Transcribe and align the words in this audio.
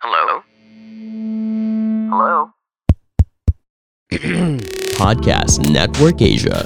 Hello? 0.00 0.40
Hello? 2.08 2.48
Podcast 4.96 5.60
Network 5.68 6.24
Asia. 6.24 6.64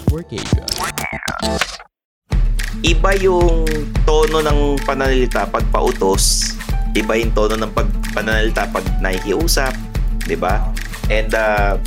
iba 2.87 3.11
yung 3.19 3.67
tono 4.07 4.39
ng 4.39 4.79
pananalita 4.87 5.51
pag 5.51 5.67
pautos, 5.75 6.55
iba 6.95 7.19
yung 7.19 7.35
tono 7.35 7.59
ng 7.59 7.75
pag 7.75 7.91
pananalita 8.15 8.71
pag 8.71 8.87
nakikiusap, 9.03 9.75
'di 10.31 10.39
ba? 10.39 10.71
And 11.11 11.35
uh, 11.35 11.83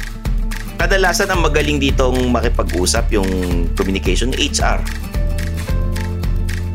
kadalasan 0.76 1.32
ang 1.32 1.48
magaling 1.48 1.80
ditong 1.80 2.28
makipag-usap 2.28 3.08
yung 3.16 3.32
communication 3.80 4.36
HR. 4.36 4.84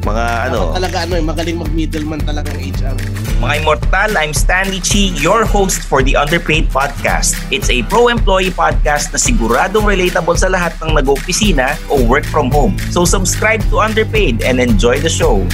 Mga 0.02 0.50
ano, 0.50 0.74
Dapat 0.74 0.78
talaga 0.82 0.96
ano 1.06 1.12
eh, 1.14 1.22
magaling 1.22 1.58
mag-middleman 1.62 2.20
talaga 2.26 2.50
ang 2.50 2.58
HR. 2.58 2.96
Mga 3.38 3.54
Immortal, 3.62 4.10
I'm 4.18 4.34
Stanley 4.34 4.82
Chi, 4.82 5.14
your 5.14 5.46
host 5.46 5.86
for 5.86 6.02
the 6.02 6.18
Underpaid 6.18 6.66
Podcast. 6.74 7.38
It's 7.54 7.70
a 7.70 7.86
pro-employee 7.86 8.50
podcast 8.50 9.14
na 9.14 9.18
siguradong 9.22 9.86
relatable 9.86 10.34
sa 10.34 10.50
lahat 10.50 10.74
ng 10.82 10.98
nag-opisina 10.98 11.78
o 11.86 12.02
work 12.02 12.26
from 12.26 12.50
home. 12.50 12.74
So 12.90 13.06
subscribe 13.06 13.62
to 13.70 13.78
Underpaid 13.78 14.42
and 14.42 14.58
enjoy 14.58 14.98
the 14.98 15.06
show. 15.06 15.46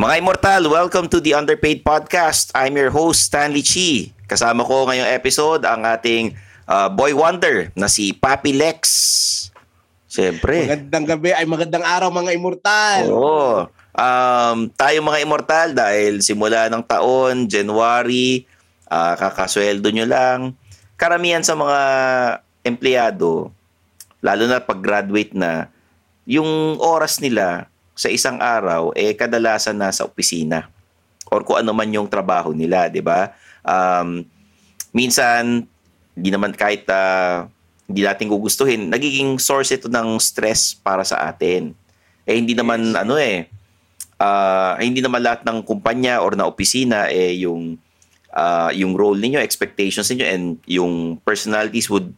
Mga 0.00 0.24
Immortal, 0.24 0.72
welcome 0.72 1.04
to 1.12 1.20
the 1.20 1.36
Underpaid 1.36 1.84
Podcast. 1.84 2.56
I'm 2.56 2.72
your 2.72 2.88
host, 2.88 3.28
Stanley 3.28 3.60
Chi. 3.60 4.16
Kasama 4.24 4.64
ko 4.64 4.88
ngayong 4.88 5.12
episode 5.12 5.68
ang 5.68 5.84
ating 5.84 6.40
uh, 6.64 6.88
boy 6.88 7.12
wonder 7.12 7.68
na 7.76 7.84
si 7.84 8.16
Papi 8.16 8.56
Lex. 8.56 8.80
Siyempre. 10.10 10.66
Magandang 10.66 11.06
gabi 11.06 11.30
ay 11.30 11.46
magandang 11.46 11.86
araw 11.86 12.10
mga 12.10 12.34
immortal. 12.34 13.02
Oo. 13.14 13.70
Um, 13.94 14.66
tayo 14.74 14.98
mga 15.06 15.22
immortal 15.22 15.68
dahil 15.70 16.18
simula 16.18 16.66
ng 16.66 16.82
taon, 16.82 17.46
January, 17.46 18.42
ah, 18.90 19.14
kakasweldo 19.14 19.86
nyo 19.94 20.06
lang. 20.10 20.38
Karamihan 20.98 21.46
sa 21.46 21.54
mga 21.54 21.80
empleyado, 22.66 23.54
lalo 24.18 24.44
na 24.50 24.58
pag-graduate 24.58 25.30
na, 25.38 25.70
yung 26.26 26.76
oras 26.82 27.22
nila 27.22 27.70
sa 27.94 28.10
isang 28.10 28.42
araw, 28.42 28.90
eh 28.98 29.14
kadalasan 29.14 29.78
nasa 29.78 30.02
opisina 30.02 30.68
or 31.30 31.46
kung 31.46 31.62
ano 31.62 31.70
man 31.70 31.88
yung 31.94 32.10
trabaho 32.10 32.50
nila, 32.50 32.90
di 32.90 32.98
ba? 32.98 33.30
Um, 33.62 34.26
minsan, 34.90 35.70
di 36.18 36.28
naman 36.34 36.50
kahit 36.50 36.82
ah, 36.90 37.46
hindi 37.90 38.06
natin 38.06 38.30
gugustuhin, 38.30 38.86
nagiging 38.86 39.42
source 39.42 39.74
ito 39.74 39.90
ng 39.90 40.22
stress 40.22 40.78
para 40.78 41.02
sa 41.02 41.26
atin. 41.26 41.74
Eh 42.22 42.38
hindi 42.38 42.54
naman 42.54 42.94
ano 42.94 43.18
eh 43.18 43.50
ah, 44.20 44.78
hindi 44.78 45.02
naman 45.02 45.24
lahat 45.24 45.42
ng 45.42 45.66
kumpanya 45.66 46.22
or 46.22 46.38
na 46.38 46.46
opisina 46.46 47.10
eh 47.10 47.42
yung 47.42 47.80
ah, 48.30 48.70
yung 48.70 48.94
role 48.94 49.18
ninyo, 49.18 49.42
expectations 49.42 50.06
ninyo 50.12 50.26
and 50.28 50.44
yung 50.68 51.18
personalities 51.26 51.90
would 51.90 52.14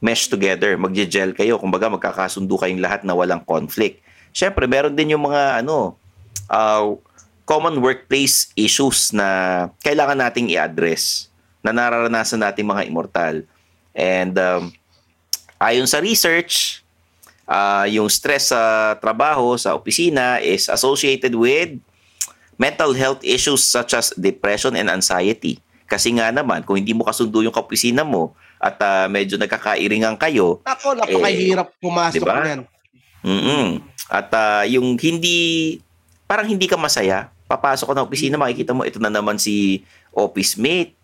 mesh 0.00 0.32
together, 0.32 0.80
magje-gel 0.80 1.36
kayo, 1.36 1.60
kumbaga 1.60 1.92
magkakasundo 1.92 2.56
kayong 2.56 2.80
lahat 2.80 3.04
na 3.04 3.12
walang 3.12 3.44
conflict. 3.44 4.00
Syempre, 4.32 4.64
meron 4.64 4.96
din 4.96 5.12
yung 5.12 5.26
mga 5.26 5.66
ano 5.66 5.98
ah, 6.46 6.94
common 7.50 7.82
workplace 7.82 8.54
issues 8.54 9.10
na 9.10 9.66
kailangan 9.82 10.22
nating 10.22 10.54
i-address 10.54 11.26
na 11.66 11.74
nararanasan 11.74 12.40
nating 12.40 12.68
mga 12.68 12.86
immortal. 12.86 13.42
And 13.90 14.38
um, 14.38 14.70
ayon 15.60 15.84
sa 15.84 16.00
research, 16.00 16.80
ah, 17.44 17.84
yung 17.84 18.08
stress 18.08 18.50
sa 18.50 18.96
trabaho, 18.96 19.52
sa 19.60 19.76
opisina 19.76 20.40
is 20.40 20.66
associated 20.72 21.36
with 21.36 21.76
mental 22.56 22.96
health 22.96 23.20
issues 23.20 23.60
such 23.60 23.92
as 23.92 24.12
depression 24.16 24.72
and 24.74 24.88
anxiety. 24.88 25.60
Kasi 25.84 26.16
nga 26.16 26.32
naman, 26.32 26.64
kung 26.64 26.80
hindi 26.80 26.96
mo 26.96 27.04
kasundo 27.04 27.44
yung 27.44 27.52
kaopisina 27.52 28.00
mo 28.06 28.32
at 28.56 28.80
ah, 28.80 29.06
medyo 29.06 29.36
nagkakairingan 29.36 30.16
kayo, 30.16 30.64
Ako, 30.64 30.96
napakahirap 30.96 31.76
pumasok 31.78 32.24
diba? 32.24 32.36
niyan. 32.40 32.60
mm 33.20 33.68
at 34.10 34.26
ah, 34.34 34.66
yung 34.66 34.98
hindi, 34.98 35.78
parang 36.26 36.50
hindi 36.50 36.66
ka 36.66 36.74
masaya, 36.74 37.30
papasok 37.46 37.90
ka 37.90 37.94
ng 37.94 38.06
opisina, 38.10 38.34
makikita 38.34 38.74
mo, 38.74 38.82
ito 38.82 38.98
na 38.98 39.06
naman 39.06 39.38
si 39.38 39.86
office 40.10 40.58
mate, 40.58 40.98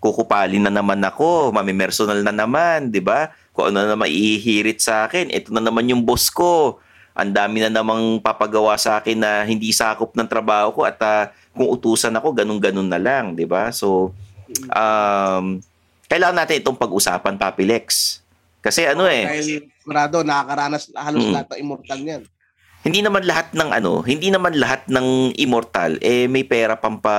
kukupalin 0.00 0.64
na 0.64 0.72
naman 0.72 0.98
ako, 1.04 1.52
mamimersonal 1.52 2.24
na 2.24 2.32
naman, 2.32 2.88
di 2.88 3.04
ba? 3.04 3.30
Kung 3.52 3.68
ano 3.68 3.84
na 3.84 3.92
naman 3.92 4.08
ihihirit 4.08 4.80
sa 4.80 5.04
akin, 5.04 5.28
ito 5.28 5.52
na 5.52 5.60
naman 5.60 5.84
yung 5.84 6.02
boss 6.02 6.32
ko. 6.32 6.80
Ang 7.12 7.36
dami 7.36 7.60
na 7.60 7.68
namang 7.68 8.16
papagawa 8.18 8.80
sa 8.80 8.96
akin 8.96 9.20
na 9.20 9.44
hindi 9.44 9.68
sakop 9.70 10.16
ng 10.16 10.24
trabaho 10.24 10.72
ko 10.72 10.88
at 10.88 10.96
ah, 11.04 11.28
kung 11.52 11.68
utusan 11.68 12.16
ako, 12.16 12.32
ganun-ganun 12.32 12.88
na 12.88 12.96
lang, 12.96 13.36
di 13.36 13.44
ba? 13.44 13.68
So, 13.68 14.16
um, 14.72 15.60
kailangan 16.08 16.44
natin 16.44 16.64
itong 16.64 16.80
pag-usapan, 16.80 17.36
Papi 17.36 17.68
Lex. 17.68 18.20
Kasi 18.62 18.86
ano 18.86 19.04
eh, 19.04 19.26
Dahil 19.26 19.44
sigurado 19.82 20.22
nakakaranas 20.22 20.88
halos 20.94 21.26
Mm. 21.26 21.32
lahat 21.34 21.46
ng 21.50 21.60
immortal 21.60 21.98
niyan. 21.98 22.22
hindi 22.82 22.98
naman 22.98 23.22
lahat 23.22 23.48
ng 23.54 23.70
ano, 23.70 23.92
hindi 24.02 24.28
naman 24.30 24.54
lahat 24.58 24.86
ng 24.86 25.34
immortal 25.34 25.98
eh 25.98 26.26
may 26.26 26.42
pera 26.42 26.74
pampa 26.74 27.14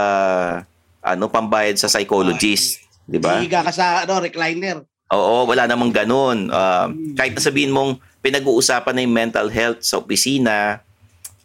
ano 1.00 1.28
pambayad 1.28 1.76
sa 1.76 1.88
psychologist, 1.88 2.80
'di 3.08 3.20
ba? 3.20 3.40
Hihiga 3.40 3.64
ka 3.64 3.72
sa 3.72 4.04
ano, 4.04 4.20
recliner. 4.20 4.84
Oo, 5.14 5.46
wala 5.46 5.70
namang 5.70 5.94
ganun. 5.94 6.50
Um, 6.50 6.88
kahit 7.14 7.38
na 7.38 7.42
sabihin 7.42 7.70
mong 7.70 8.02
pinag-uusapan 8.26 8.94
na 8.98 9.02
yung 9.06 9.14
mental 9.14 9.48
health 9.54 9.86
sa 9.86 10.02
opisina, 10.02 10.82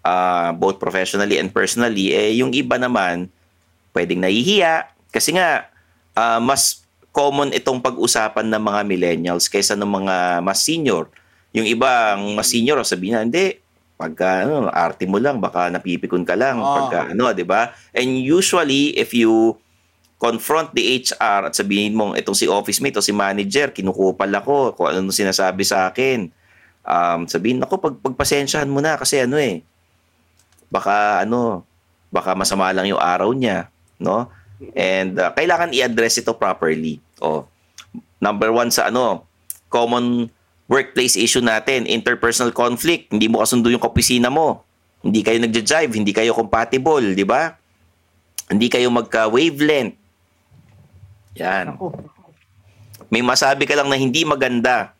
ah, 0.00 0.56
both 0.56 0.80
professionally 0.80 1.36
and 1.36 1.52
personally, 1.52 2.16
eh 2.16 2.32
yung 2.40 2.56
iba 2.56 2.80
naman 2.80 3.28
pwedeng 3.92 4.24
nahihiya 4.24 4.88
kasi 5.12 5.36
nga 5.36 5.68
ah, 6.16 6.40
mas 6.40 6.88
common 7.12 7.50
itong 7.50 7.82
pag-usapan 7.82 8.46
ng 8.46 8.62
mga 8.62 8.80
millennials 8.86 9.50
kaysa 9.50 9.74
ng 9.74 9.90
mga 9.90 10.16
mas 10.40 10.62
senior. 10.62 11.10
Yung 11.50 11.66
iba, 11.66 12.14
ang 12.14 12.36
mas 12.36 12.52
senior, 12.52 12.78
sabihin 12.86 13.18
na, 13.18 13.24
hindi, 13.26 13.58
pagka 13.98 14.46
ano, 14.46 14.70
arte 14.70 15.08
mo 15.10 15.18
lang, 15.18 15.42
baka 15.42 15.66
napipikon 15.72 16.22
ka 16.22 16.38
lang. 16.38 16.62
Oo. 16.62 16.68
Pagka 16.70 17.10
ano, 17.10 17.34
di 17.34 17.42
ba? 17.42 17.74
And 17.90 18.22
usually, 18.22 18.94
if 18.94 19.10
you 19.10 19.58
confront 20.18 20.74
the 20.74 20.82
HR 20.82 21.46
at 21.48 21.54
sabihin 21.54 21.94
mong 21.94 22.18
itong 22.18 22.34
si 22.34 22.50
office 22.50 22.82
mate 22.82 22.98
o 22.98 23.04
si 23.04 23.14
manager, 23.14 23.70
kinukupal 23.70 24.28
ako, 24.34 24.74
kung 24.74 24.90
ano 24.90 25.14
sinasabi 25.14 25.62
sa 25.62 25.86
akin. 25.86 26.26
Um, 26.82 27.30
sabihin, 27.30 27.62
ako, 27.62 27.78
pag, 27.78 27.94
pagpasensyahan 28.02 28.66
mo 28.66 28.82
na 28.82 28.98
kasi 28.98 29.22
ano 29.22 29.38
eh, 29.38 29.62
baka 30.68 31.22
ano, 31.22 31.62
baka 32.10 32.34
masama 32.34 32.74
lang 32.74 32.90
yung 32.90 32.98
araw 33.00 33.30
niya, 33.30 33.70
no? 34.02 34.26
And 34.74 35.14
uh, 35.14 35.30
kailangan 35.38 35.70
i-address 35.70 36.18
ito 36.18 36.34
properly. 36.34 36.98
O, 37.22 37.46
number 38.18 38.50
one 38.50 38.74
sa 38.74 38.90
ano, 38.90 39.22
common 39.70 40.26
workplace 40.68 41.14
issue 41.14 41.40
natin, 41.40 41.86
interpersonal 41.86 42.50
conflict, 42.52 43.14
hindi 43.14 43.30
mo 43.30 43.40
kasundo 43.40 43.70
yung 43.70 43.80
kaopisina 43.80 44.28
mo. 44.28 44.66
Hindi 45.00 45.22
kayo 45.22 45.38
nagja-jive, 45.38 45.94
hindi 45.94 46.10
kayo 46.10 46.34
compatible, 46.34 47.14
di 47.14 47.22
ba? 47.22 47.54
Hindi 48.50 48.66
kayo 48.66 48.90
magka-wavelength. 48.90 50.07
Yan. 51.37 51.77
Ako. 51.77 51.93
May 53.09 53.25
masabi 53.25 53.65
ka 53.69 53.77
lang 53.77 53.89
na 53.89 53.97
hindi 53.97 54.25
maganda. 54.25 54.93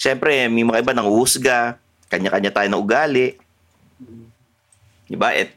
Siyempre, 0.00 0.48
may 0.48 0.64
mga 0.64 0.80
iba 0.80 0.92
nang 0.94 1.10
uhusga, 1.10 1.76
kanya-kanya 2.10 2.50
tayo 2.50 2.68
na 2.70 2.80
ugali. 2.80 3.36
Di 5.06 5.18
ba? 5.18 5.34
At, 5.34 5.50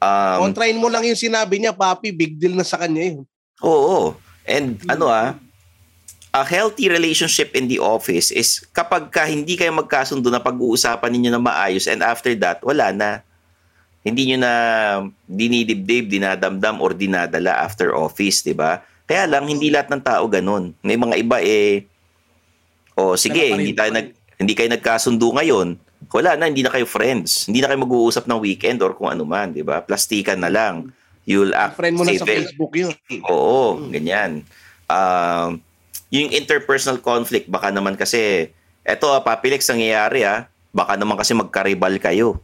um, 0.00 0.50
Kontrain 0.50 0.76
mo 0.80 0.88
lang 0.88 1.04
yung 1.04 1.18
sinabi 1.18 1.60
niya, 1.60 1.76
papi, 1.76 2.10
big 2.10 2.40
deal 2.40 2.56
na 2.56 2.64
sa 2.64 2.80
kanya 2.80 3.12
yun. 3.12 3.22
Oo. 3.62 4.16
And 4.44 4.76
ano 4.88 5.08
ah, 5.08 5.36
a 6.34 6.42
healthy 6.42 6.90
relationship 6.90 7.54
in 7.54 7.70
the 7.70 7.78
office 7.78 8.34
is 8.34 8.60
kapag 8.74 9.08
ka 9.08 9.24
hindi 9.24 9.54
kayo 9.54 9.70
magkasundo 9.70 10.28
na 10.28 10.42
pag-uusapan 10.42 11.08
ninyo 11.14 11.30
na 11.30 11.40
maayos 11.40 11.86
and 11.86 12.02
after 12.02 12.34
that, 12.36 12.58
wala 12.60 12.90
na. 12.90 13.10
Hindi 14.04 14.28
nyo 14.28 14.38
na 14.44 14.52
dinidibdib, 15.24 16.12
dinadamdam 16.12 16.76
or 16.84 16.92
dinadala 16.92 17.56
after 17.64 17.96
office, 17.96 18.44
di 18.44 18.52
ba? 18.52 18.84
Kaya 19.04 19.28
lang, 19.28 19.44
hindi 19.44 19.68
lahat 19.68 19.92
ng 19.92 20.02
tao 20.04 20.24
ganun. 20.28 20.72
May 20.80 20.96
mga 20.96 21.14
iba 21.20 21.38
eh, 21.44 21.84
o 22.96 23.18
sige, 23.20 23.36
Kaya 23.36 23.52
pa 23.52 23.56
rin 23.58 23.64
hindi, 23.66 23.74
tayo 23.76 23.90
nag, 23.92 24.08
hindi 24.40 24.52
kayo 24.56 24.68
nagkasundo 24.72 25.26
ngayon, 25.34 25.68
wala 26.14 26.36
na, 26.36 26.48
hindi 26.48 26.62
na 26.64 26.72
kayo 26.72 26.86
friends. 26.86 27.48
Hindi 27.48 27.64
na 27.64 27.68
kayo 27.70 27.80
mag-uusap 27.84 28.28
ng 28.28 28.40
weekend 28.40 28.80
or 28.84 28.92
kung 28.92 29.10
ano 29.10 29.24
man, 29.24 29.52
di 29.52 29.64
ba? 29.64 29.80
Plastikan 29.80 30.40
na 30.40 30.52
lang. 30.52 30.92
You'll 31.24 31.56
act 31.56 31.80
Friend 31.80 31.96
mo 31.96 32.04
na 32.04 32.16
sa. 32.20 32.28
Facebook 32.28 32.72
yun. 32.76 32.92
Oo, 33.24 33.80
ganyan. 33.88 34.44
Um, 34.86 35.64
yung 36.12 36.30
interpersonal 36.30 37.00
conflict, 37.00 37.48
baka 37.48 37.72
naman 37.72 37.96
kasi, 37.96 38.52
eto, 38.84 39.10
ah, 39.10 39.24
Papilex, 39.24 39.64
ang 39.66 39.80
nangyayari 39.80 40.28
ah, 40.28 40.46
baka 40.70 40.94
naman 41.00 41.16
kasi 41.16 41.32
magkaribal 41.32 41.96
kayo. 41.96 42.38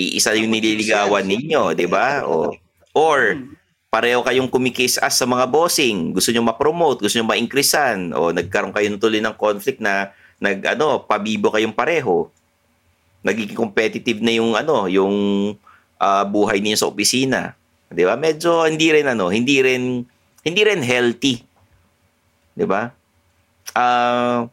Iisa 0.00 0.34
yung 0.34 0.50
nililigawan 0.50 1.24
ninyo, 1.24 1.76
di 1.76 1.86
ba? 1.86 2.26
O, 2.26 2.56
or, 2.96 3.38
pareho 3.90 4.22
kayong 4.22 4.46
kumikis 4.46 5.02
as 5.02 5.18
sa 5.18 5.26
mga 5.26 5.50
bossing, 5.50 6.14
gusto 6.14 6.30
nyo 6.30 6.46
ma-promote, 6.46 7.02
gusto 7.02 7.18
nyo 7.18 7.26
ma-increasean, 7.26 8.14
o 8.14 8.30
nagkaroon 8.30 8.70
kayo 8.70 8.86
tuloy 8.96 9.18
ng 9.18 9.34
conflict 9.34 9.82
na 9.82 10.14
nag 10.38 10.62
ano, 10.62 11.02
pabibo 11.02 11.50
kayong 11.50 11.74
pareho. 11.74 12.30
Nagiging 13.26 13.58
competitive 13.58 14.22
na 14.22 14.32
yung 14.32 14.54
ano, 14.54 14.86
yung 14.86 15.12
ah, 16.00 16.24
buhay 16.24 16.62
niyo 16.62 16.78
sa 16.78 16.88
opisina. 16.88 17.58
'Di 17.90 18.06
ba? 18.06 18.14
Medyo 18.14 18.64
hindi 18.70 18.88
rin 18.94 19.04
ano, 19.10 19.28
hindi 19.28 19.60
rin 19.60 20.06
hindi 20.46 20.60
rin 20.64 20.80
healthy. 20.80 21.42
'Di 22.56 22.64
ba? 22.64 22.94
Ah, 23.74 24.46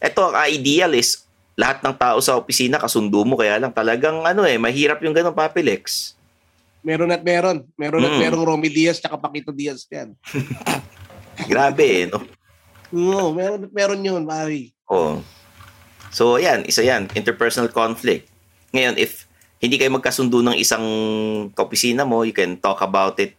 ito 0.00 0.20
ang 0.22 0.48
ideal 0.48 0.94
is 0.96 1.26
lahat 1.58 1.82
ng 1.84 1.94
tao 1.98 2.18
sa 2.22 2.38
opisina 2.38 2.80
kasundo 2.80 3.22
mo 3.22 3.38
kaya 3.38 3.58
lang 3.62 3.70
talagang 3.70 4.26
ano 4.26 4.42
eh 4.42 4.56
mahirap 4.56 5.02
yung 5.04 5.12
ganun 5.12 5.36
papilex. 5.36 6.14
Meron 6.84 7.10
at 7.10 7.24
meron. 7.24 7.64
Meron 7.74 8.04
at 8.04 8.12
Mm. 8.12 8.20
merong 8.20 8.44
Romy 8.46 8.68
Diaz 8.68 9.00
tsaka 9.00 9.16
Paquito 9.16 9.50
Diaz 9.50 9.88
yan. 9.88 10.12
Grabe 11.50 11.82
eh, 11.82 12.06
no? 12.06 12.20
Oo, 12.92 13.32
meron 13.32 13.64
at 13.64 13.72
meron 13.72 13.98
yun, 13.98 14.22
pare. 14.22 14.70
Oo. 14.86 15.24
So, 16.12 16.36
yan, 16.36 16.62
isa 16.62 16.84
yan, 16.84 17.10
interpersonal 17.10 17.66
conflict. 17.68 18.28
Ngayon, 18.70 18.94
if 18.96 19.26
hindi 19.58 19.74
kayo 19.74 19.90
magkasundo 19.90 20.44
ng 20.44 20.54
isang 20.54 20.84
kaopisina 21.50 22.04
mo, 22.04 22.22
you 22.22 22.30
can 22.30 22.54
talk 22.54 22.78
about 22.78 23.16
it 23.18 23.34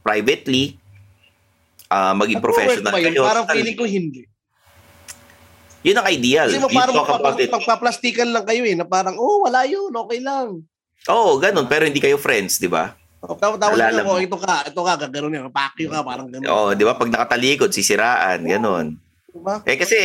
privately, 0.00 0.78
ah 1.88 2.14
maging 2.14 2.38
professional 2.38 2.80
Nag-work 2.86 2.94
ba 2.94 3.02
yun? 3.02 3.12
kayo. 3.12 3.22
Parang 3.26 3.46
feeling 3.50 3.76
ko 3.76 3.84
hindi. 3.84 4.22
Yun 5.82 5.96
ang 5.96 6.06
ideal. 6.06 6.46
Kasi 6.46 6.58
mo 6.58 6.70
parang 6.70 6.94
about 6.94 7.36
magpapa- 7.36 7.54
magpaplastikan 7.54 8.28
lang 8.28 8.44
kayo 8.44 8.62
eh, 8.62 8.72
na 8.72 8.86
parang, 8.86 9.14
oh, 9.14 9.42
wala 9.42 9.66
yun, 9.66 9.90
okay 9.90 10.20
lang. 10.22 10.62
Oo, 11.08 11.40
ganun. 11.40 11.66
Pero 11.66 11.88
hindi 11.88 12.00
kayo 12.00 12.20
friends, 12.20 12.60
di 12.60 12.68
ba? 12.68 12.92
Alala 13.18 13.90
lang 13.90 14.06
ako, 14.06 14.14
mo. 14.14 14.22
ito 14.22 14.38
ka, 14.38 14.54
ito 14.68 14.80
ka, 14.84 14.92
gano'n 15.10 15.34
yun, 15.34 15.50
pakyo 15.50 15.90
ka, 15.90 16.06
parang 16.06 16.30
gano'n. 16.30 16.46
Oo, 16.46 16.70
di 16.78 16.86
ba? 16.86 16.94
Pag 16.94 17.10
nakatalikod, 17.10 17.74
sisiraan, 17.74 18.46
ganun. 18.46 18.94
Diba? 19.34 19.58
Eh 19.66 19.74
kasi, 19.74 19.98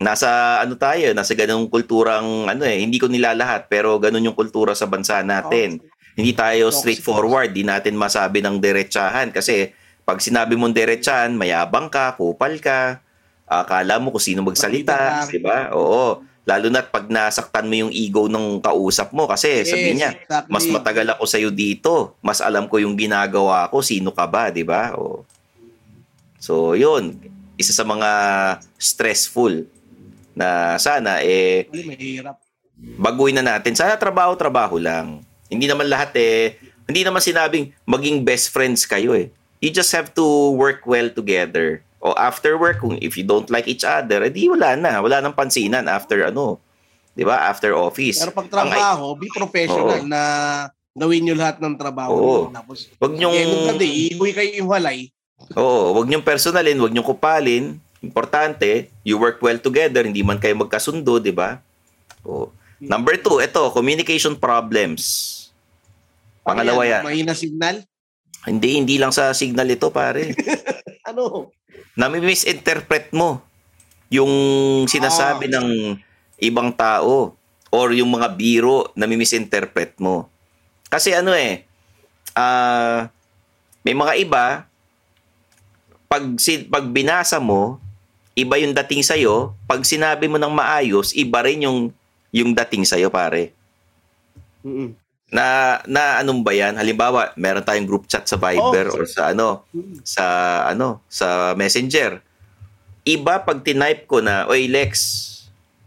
nasa 0.00 0.58
ano 0.64 0.74
tayo, 0.80 1.12
nasa 1.12 1.36
ganung 1.36 1.68
kulturang, 1.68 2.48
ano 2.48 2.64
eh, 2.64 2.80
hindi 2.80 2.96
ko 2.96 3.12
nilalahat, 3.12 3.68
pero 3.68 4.00
ganun 4.00 4.32
yung 4.32 4.38
kultura 4.38 4.72
sa 4.72 4.88
bansa 4.88 5.20
natin. 5.20 5.84
Hindi 6.16 6.32
tayo 6.32 6.72
straightforward, 6.72 7.52
di 7.52 7.62
natin 7.62 7.94
masabi 8.00 8.40
ng 8.40 8.56
diretsahan 8.58 9.30
kasi 9.30 9.76
pag 10.08 10.18
sinabi 10.18 10.56
mong 10.56 10.74
diretsahan, 10.74 11.36
mayabang 11.36 11.92
ka, 11.92 12.16
kupal 12.16 12.56
ka, 12.58 13.04
akala 13.44 14.00
mo 14.00 14.10
kung 14.10 14.24
sino 14.24 14.40
magsalita, 14.40 15.28
di 15.28 15.38
ba? 15.38 15.70
Oo. 15.76 16.24
Lalo 16.50 16.66
na 16.66 16.82
pag 16.82 17.06
nasaktan 17.06 17.70
mo 17.70 17.78
yung 17.78 17.92
ego 17.94 18.26
ng 18.26 18.58
kausap 18.58 19.14
mo 19.14 19.30
kasi 19.30 19.62
sabi 19.62 19.94
niya, 19.94 20.18
exactly. 20.18 20.50
mas 20.50 20.66
matagal 20.66 21.06
ako 21.14 21.22
sa'yo 21.22 21.54
dito, 21.54 22.18
mas 22.18 22.42
alam 22.42 22.66
ko 22.66 22.82
yung 22.82 22.98
ginagawa 22.98 23.70
ko, 23.70 23.78
sino 23.86 24.10
ka 24.10 24.26
ba, 24.26 24.50
di 24.50 24.66
ba? 24.66 24.98
O. 24.98 25.22
So, 26.42 26.74
yun. 26.74 27.22
Isa 27.54 27.70
sa 27.70 27.86
mga 27.86 28.10
stressful 28.74 29.62
na 30.34 30.74
sana, 30.82 31.22
eh, 31.22 31.70
mahirap. 31.70 32.34
baguhin 32.98 33.38
na 33.38 33.46
natin. 33.46 33.78
Sana 33.78 33.94
trabaho-trabaho 33.94 34.82
lang. 34.82 35.22
Hindi 35.46 35.70
naman 35.70 35.86
lahat 35.86 36.10
eh, 36.18 36.58
hindi 36.90 37.06
naman 37.06 37.22
sinabing 37.22 37.70
maging 37.86 38.26
best 38.26 38.50
friends 38.50 38.82
kayo 38.90 39.14
eh. 39.14 39.30
You 39.62 39.70
just 39.70 39.94
have 39.94 40.10
to 40.18 40.26
work 40.58 40.82
well 40.82 41.14
together. 41.14 41.86
O 42.00 42.16
after 42.16 42.56
work, 42.56 42.80
kung 42.80 42.96
if 43.04 43.20
you 43.20 43.24
don't 43.28 43.52
like 43.52 43.68
each 43.68 43.84
other, 43.84 44.24
edi 44.24 44.48
wala 44.48 44.72
na. 44.72 45.04
Wala 45.04 45.20
nang 45.20 45.36
pansinan 45.36 45.84
after 45.84 46.32
ano. 46.32 46.56
'Di 47.12 47.28
ba? 47.28 47.52
After 47.52 47.76
office. 47.76 48.24
Pero 48.24 48.32
pag 48.32 48.48
Ang- 48.48 48.72
trabaho, 48.72 49.12
be 49.20 49.28
professional 49.28 50.00
Oo. 50.00 50.08
na 50.08 50.20
gawin 50.96 51.28
nyo 51.28 51.36
lahat 51.36 51.60
ng 51.60 51.76
trabaho. 51.76 52.12
Oo. 52.16 52.40
Tapos, 52.48 52.88
Wag 52.96 53.12
day, 53.76 53.92
iiboy 54.08 54.32
kayo 54.32 54.50
iwalay. 54.64 55.12
Oo, 55.56 55.96
wag 55.96 56.08
niyong 56.08 56.24
personalin, 56.24 56.80
wag 56.80 56.92
niyong 56.92 57.06
kupalin. 57.06 57.76
Importante, 58.00 58.88
you 59.04 59.20
work 59.20 59.40
well 59.44 59.60
together, 59.60 60.04
hindi 60.04 60.24
man 60.24 60.40
kayo 60.40 60.56
magkasundo, 60.56 61.20
'di 61.20 61.36
ba? 61.36 61.60
Oo. 62.24 62.48
Number 62.80 63.20
two, 63.20 63.44
ito, 63.44 63.60
communication 63.76 64.32
problems. 64.40 65.36
Pangalawa 66.40 66.80
yan. 66.88 67.02
Mahina 67.04 67.36
signal. 67.36 67.84
Hindi, 68.48 68.80
hindi 68.80 68.96
lang 68.96 69.12
sa 69.12 69.36
signal 69.36 69.68
ito, 69.68 69.92
pare. 69.92 70.32
Ano? 71.10 71.50
Nami-misinterpret 72.00 73.12
mo 73.12 73.44
yung 74.08 74.32
sinasabi 74.88 75.52
Ah. 75.52 75.60
ng 75.60 75.68
ibang 76.40 76.72
tao 76.72 77.36
or 77.68 77.92
yung 77.92 78.08
mga 78.08 78.32
biro 78.34 78.88
na 78.96 79.04
misinterpret 79.04 79.94
mo. 80.00 80.26
Kasi 80.88 81.12
ano 81.12 81.36
eh, 81.36 81.68
ah 82.34 83.12
may 83.80 83.96
mga 83.96 84.12
iba, 84.20 84.44
pag, 86.04 86.24
si, 86.36 86.68
pag 86.68 86.84
binasa 86.84 87.40
mo, 87.40 87.80
iba 88.36 88.60
yung 88.60 88.76
dating 88.76 89.00
sa'yo. 89.00 89.56
Pag 89.64 89.88
sinabi 89.88 90.28
mo 90.28 90.36
ng 90.36 90.52
maayos, 90.52 91.16
iba 91.16 91.40
rin 91.40 91.64
yung, 91.64 91.88
yung 92.28 92.52
dating 92.52 92.84
sa'yo, 92.84 93.08
pare. 93.08 93.56
Mm-mm. 94.60 94.99
Na, 95.30 95.78
na 95.86 96.18
anong 96.18 96.42
ba 96.42 96.50
yan? 96.50 96.74
Halimbawa, 96.74 97.30
meron 97.38 97.62
tayong 97.62 97.86
group 97.86 98.10
chat 98.10 98.26
sa 98.26 98.34
Viber 98.34 98.90
Oh. 98.90 98.98
or 98.98 99.06
sa 99.06 99.30
ano, 99.30 99.62
sa 100.02 100.24
ano, 100.66 100.98
sa 101.06 101.54
Messenger. 101.54 102.18
Iba 103.06 103.38
pag 103.38 103.62
tinype 103.62 104.04
ko 104.04 104.18
na, 104.18 104.50
"Oy 104.50 104.66
Lex, 104.66 104.90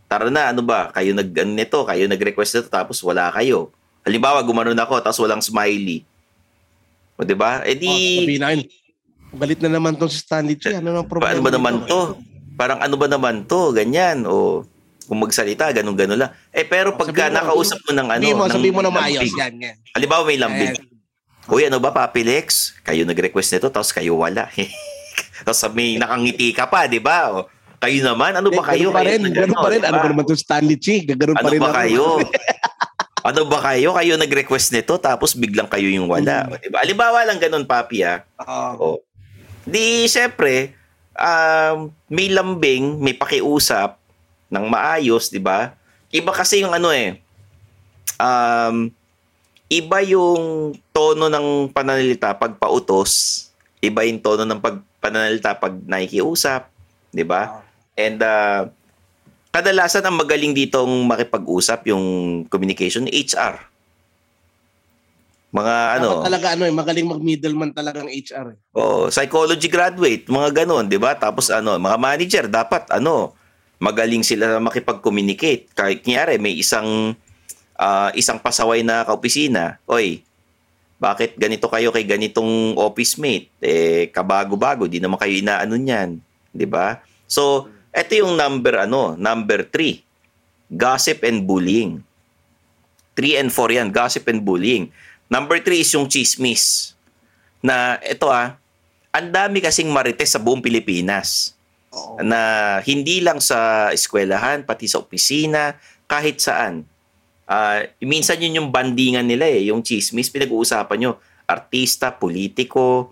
tara 0.07 0.31
na, 0.31 0.55
ano 0.55 0.63
ba? 0.63 0.89
Kayo 0.89 1.11
nag 1.11 1.27
ano 1.35 1.51
nito, 1.53 1.83
kayo 1.83 2.07
nag-request 2.07 2.63
nito 2.63 2.69
tapos 2.71 3.03
wala 3.03 3.29
kayo." 3.35 3.67
Halimbawa, 4.03 4.39
gumanon 4.41 4.79
ako 4.79 5.03
tapos 5.03 5.19
walang 5.19 5.43
smiley. 5.43 6.07
O 7.19 7.27
'di 7.27 7.35
ba? 7.35 7.61
Eh 7.67 7.75
di 7.75 7.87
Oh, 7.87 8.23
Galit 9.33 9.57
na 9.65 9.69
naman 9.81 9.97
tong 9.97 10.13
si 10.13 10.21
Stanley 10.21 10.55
Chi. 10.55 10.71
Ano 10.77 10.93
nang 10.93 11.09
problema? 11.09 11.33
paano 11.33 11.41
ba 11.41 11.51
naman 11.51 11.75
to? 11.89 12.15
Parang 12.53 12.79
ano 12.79 12.95
ba 12.95 13.09
naman 13.09 13.49
to? 13.49 13.73
Ganyan 13.73 14.29
o 14.29 14.61
kung 15.03 15.19
magsalita, 15.19 15.69
ganun 15.71 15.93
ganun 15.93 16.19
lang. 16.19 16.31
Eh 16.49 16.63
pero 16.63 16.91
Oh, 16.91 16.97
pagka 16.97 17.27
sabihin 17.27 17.33
mo, 17.33 17.37
nakausap 17.39 17.79
mo 17.83 17.91
ng 17.91 18.07
ano, 18.09 18.23
mo, 18.33 18.45
ng 18.45 18.53
sabihin 18.53 18.73
mo 18.73 18.81
na 18.81 18.91
maayos. 18.91 19.21
lambing. 19.21 19.35
Yan, 19.37 19.53
yan. 19.59 19.75
Halimbawa 19.91 20.21
may 20.23 20.39
lambing. 20.39 20.73
Eh, 20.73 20.91
Uy, 21.43 21.67
ano 21.67 21.75
ba, 21.77 21.91
Papi 21.91 22.23
Lex? 22.23 22.71
Kayo 22.81 23.03
nag-request 23.03 23.59
nito, 23.59 23.67
tapos 23.67 23.91
kayo 23.91 24.15
wala. 24.15 24.47
tapos 25.45 25.59
may 25.75 25.99
nakangiti 25.99 26.55
ka 26.55 26.63
pa, 26.63 26.87
di 26.87 27.03
ba? 27.03 27.35
O, 27.35 27.51
kayo 27.83 27.99
naman, 27.99 28.31
ano 28.31 28.47
ba 28.47 28.63
kayo? 28.63 28.89
ganun 28.89 28.95
pa 28.95 29.03
rin, 29.03 29.21
ganun 29.27 29.57
pa 29.59 29.67
rin. 29.67 29.81
Ano 29.83 29.99
ba? 29.99 30.03
ba 30.03 30.11
naman 30.15 30.23
to 30.23 30.39
Stanley 30.39 30.79
Chi? 30.79 31.03
Gaganon 31.03 31.35
pa 31.35 31.43
Ano 31.43 31.51
rin 31.51 31.59
ba 31.59 31.67
ako. 31.67 31.79
kayo? 31.83 32.05
ano 33.27 33.41
ba 33.43 33.57
kayo? 33.59 33.89
Kayo 33.91 34.13
nag-request 34.15 34.71
nito, 34.71 34.95
tapos 34.95 35.35
biglang 35.35 35.67
kayo 35.67 35.91
yung 35.91 36.07
wala. 36.07 36.47
Hmm. 36.47 36.55
O, 36.55 36.59
di 36.59 36.71
ba? 36.71 36.79
Halimbawa 36.79 37.27
lang 37.27 37.43
ganun, 37.43 37.67
Papi, 37.67 38.07
ah. 38.07 38.23
Oo. 38.39 38.71
O. 38.79 38.87
Di, 39.63 40.07
syempre, 40.07 40.71
um, 41.15 41.91
may 42.07 42.31
lambing, 42.31 42.99
may 42.99 43.15
pakiusap 43.15 43.99
ng 44.53 44.65
maayos, 44.69 45.33
di 45.33 45.41
ba? 45.41 45.73
Iba 46.13 46.29
kasi 46.29 46.61
yung 46.61 46.77
ano 46.77 46.93
eh, 46.93 47.17
um, 48.21 48.93
iba 49.65 49.97
yung 50.05 50.77
tono 50.93 51.25
ng 51.25 51.73
pananalita 51.73 52.37
pag 52.37 52.53
pautos, 52.61 53.49
iba 53.81 54.05
yung 54.05 54.21
tono 54.21 54.45
ng 54.45 54.61
pag 54.61 54.77
pananalita 55.01 55.57
pag 55.57 55.73
nakikiusap, 55.89 56.69
di 57.09 57.25
ba? 57.25 57.65
And 57.97 58.21
uh, 58.21 58.69
kadalasan 59.49 60.05
ang 60.05 60.21
magaling 60.21 60.53
ditong 60.53 61.09
makipag-usap 61.09 61.89
yung 61.89 62.05
communication 62.47 63.09
HR. 63.09 63.57
Mga 65.53 65.75
ano, 66.01 66.09
Dapat 66.17 66.25
talaga 66.25 66.47
ano 66.57 66.63
eh, 66.65 66.73
magaling 66.73 67.05
mag-middleman 67.05 67.69
talaga 67.77 68.01
ang 68.01 68.09
HR. 68.09 68.57
Eh. 68.57 68.57
Oh, 68.73 69.05
psychology 69.13 69.69
graduate, 69.69 70.25
mga 70.25 70.65
ganun, 70.65 70.89
'di 70.89 70.97
ba? 70.97 71.13
Tapos 71.13 71.53
ano, 71.53 71.77
mga 71.77 71.97
manager 72.01 72.45
dapat 72.49 72.89
ano, 72.89 73.37
magaling 73.83 74.23
sila 74.23 74.63
makipag-communicate. 74.63 75.67
Kahit 75.75 76.07
kunyari 76.07 76.39
may 76.39 76.55
isang 76.55 77.19
ah, 77.75 78.15
isang 78.15 78.39
pasaway 78.39 78.79
na 78.79 79.03
kaopisina, 79.03 79.83
oy, 79.83 80.23
bakit 81.03 81.35
ganito 81.35 81.67
kayo 81.67 81.91
kay 81.91 82.07
ganitong 82.07 82.79
office 82.79 83.19
mate? 83.19 83.51
Eh 83.59 84.07
kabago-bago, 84.15 84.87
di 84.87 85.03
naman 85.03 85.19
kayo 85.19 85.35
inaano 85.35 85.75
niyan, 85.75 86.15
'di 86.55 86.63
ba? 86.63 87.03
So, 87.27 87.67
ito 87.91 88.15
yung 88.15 88.39
number 88.39 88.79
ano, 88.79 89.19
number 89.19 89.67
three. 89.67 89.99
Gossip 90.71 91.27
and 91.27 91.43
bullying. 91.43 91.99
3 93.13 93.45
and 93.45 93.49
4 93.53 93.77
yan, 93.77 93.87
gossip 93.93 94.25
and 94.25 94.41
bullying. 94.41 94.89
Number 95.29 95.61
3 95.61 95.85
is 95.85 95.93
yung 95.93 96.09
chismis. 96.09 96.97
Na 97.61 98.01
ito 98.01 98.25
ah, 98.25 98.57
ang 99.13 99.29
dami 99.29 99.61
kasing 99.61 99.93
marites 99.93 100.33
sa 100.33 100.41
buong 100.41 100.65
Pilipinas 100.65 101.52
Na 102.21 102.79
hindi 102.85 103.21
lang 103.21 103.37
sa 103.37 103.89
eskwelahan, 103.93 104.65
pati 104.65 104.89
sa 104.89 105.01
opisina, 105.01 105.77
kahit 106.09 106.41
saan. 106.41 106.85
Ah, 107.43 107.83
minsan 107.99 108.39
yun 108.39 108.63
yung 108.63 108.69
bandingan 108.71 109.27
nila 109.27 109.45
eh, 109.45 109.67
yung 109.67 109.83
chismis, 109.83 110.31
pinag-uusapan 110.31 110.97
nyo, 110.97 111.11
artista, 111.43 112.09
politiko, 112.15 113.11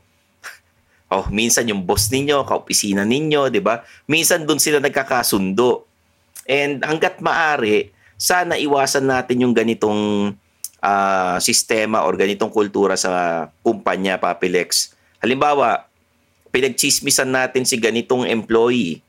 oh, 1.14 1.26
minsan 1.30 1.68
yung 1.68 1.84
boss 1.84 2.08
ninyo, 2.10 2.48
kaopisina 2.48 3.04
ninyo, 3.04 3.52
di 3.52 3.60
ba? 3.60 3.84
Minsan 4.08 4.48
doon 4.48 4.58
sila 4.58 4.80
nagkakasundo. 4.80 5.86
And 6.48 6.82
hanggat 6.82 7.20
maaari, 7.20 7.92
sana 8.18 8.58
iwasan 8.58 9.10
natin 9.10 9.44
yung 9.46 9.54
ganitong 9.54 10.34
ah, 10.82 11.38
sistema 11.44 12.08
or 12.08 12.16
ganitong 12.18 12.50
kultura 12.50 12.96
sa 12.98 13.46
kumpanya, 13.62 14.18
Papilex. 14.18 14.96
Halimbawa, 15.22 15.91
pinagchismisan 16.52 17.32
natin 17.32 17.64
si 17.64 17.80
ganitong 17.80 18.28
employee. 18.28 19.00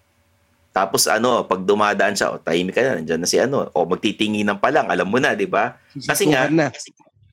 Tapos 0.72 1.04
ano, 1.04 1.44
pag 1.44 1.60
dumadaan 1.60 2.16
siya, 2.16 2.32
o 2.32 2.40
tahimik 2.40 2.72
ka 2.72 2.80
na, 2.80 2.96
nandiyan 2.96 3.20
na 3.20 3.28
si 3.28 3.36
ano, 3.36 3.68
o 3.76 3.84
magtitinginan 3.84 4.56
pa 4.56 4.72
lang, 4.72 4.88
alam 4.88 5.04
mo 5.04 5.20
na, 5.20 5.36
di 5.36 5.44
ba? 5.44 5.76
Kasi 5.92 6.32
nga, 6.32 6.48
na. 6.48 6.72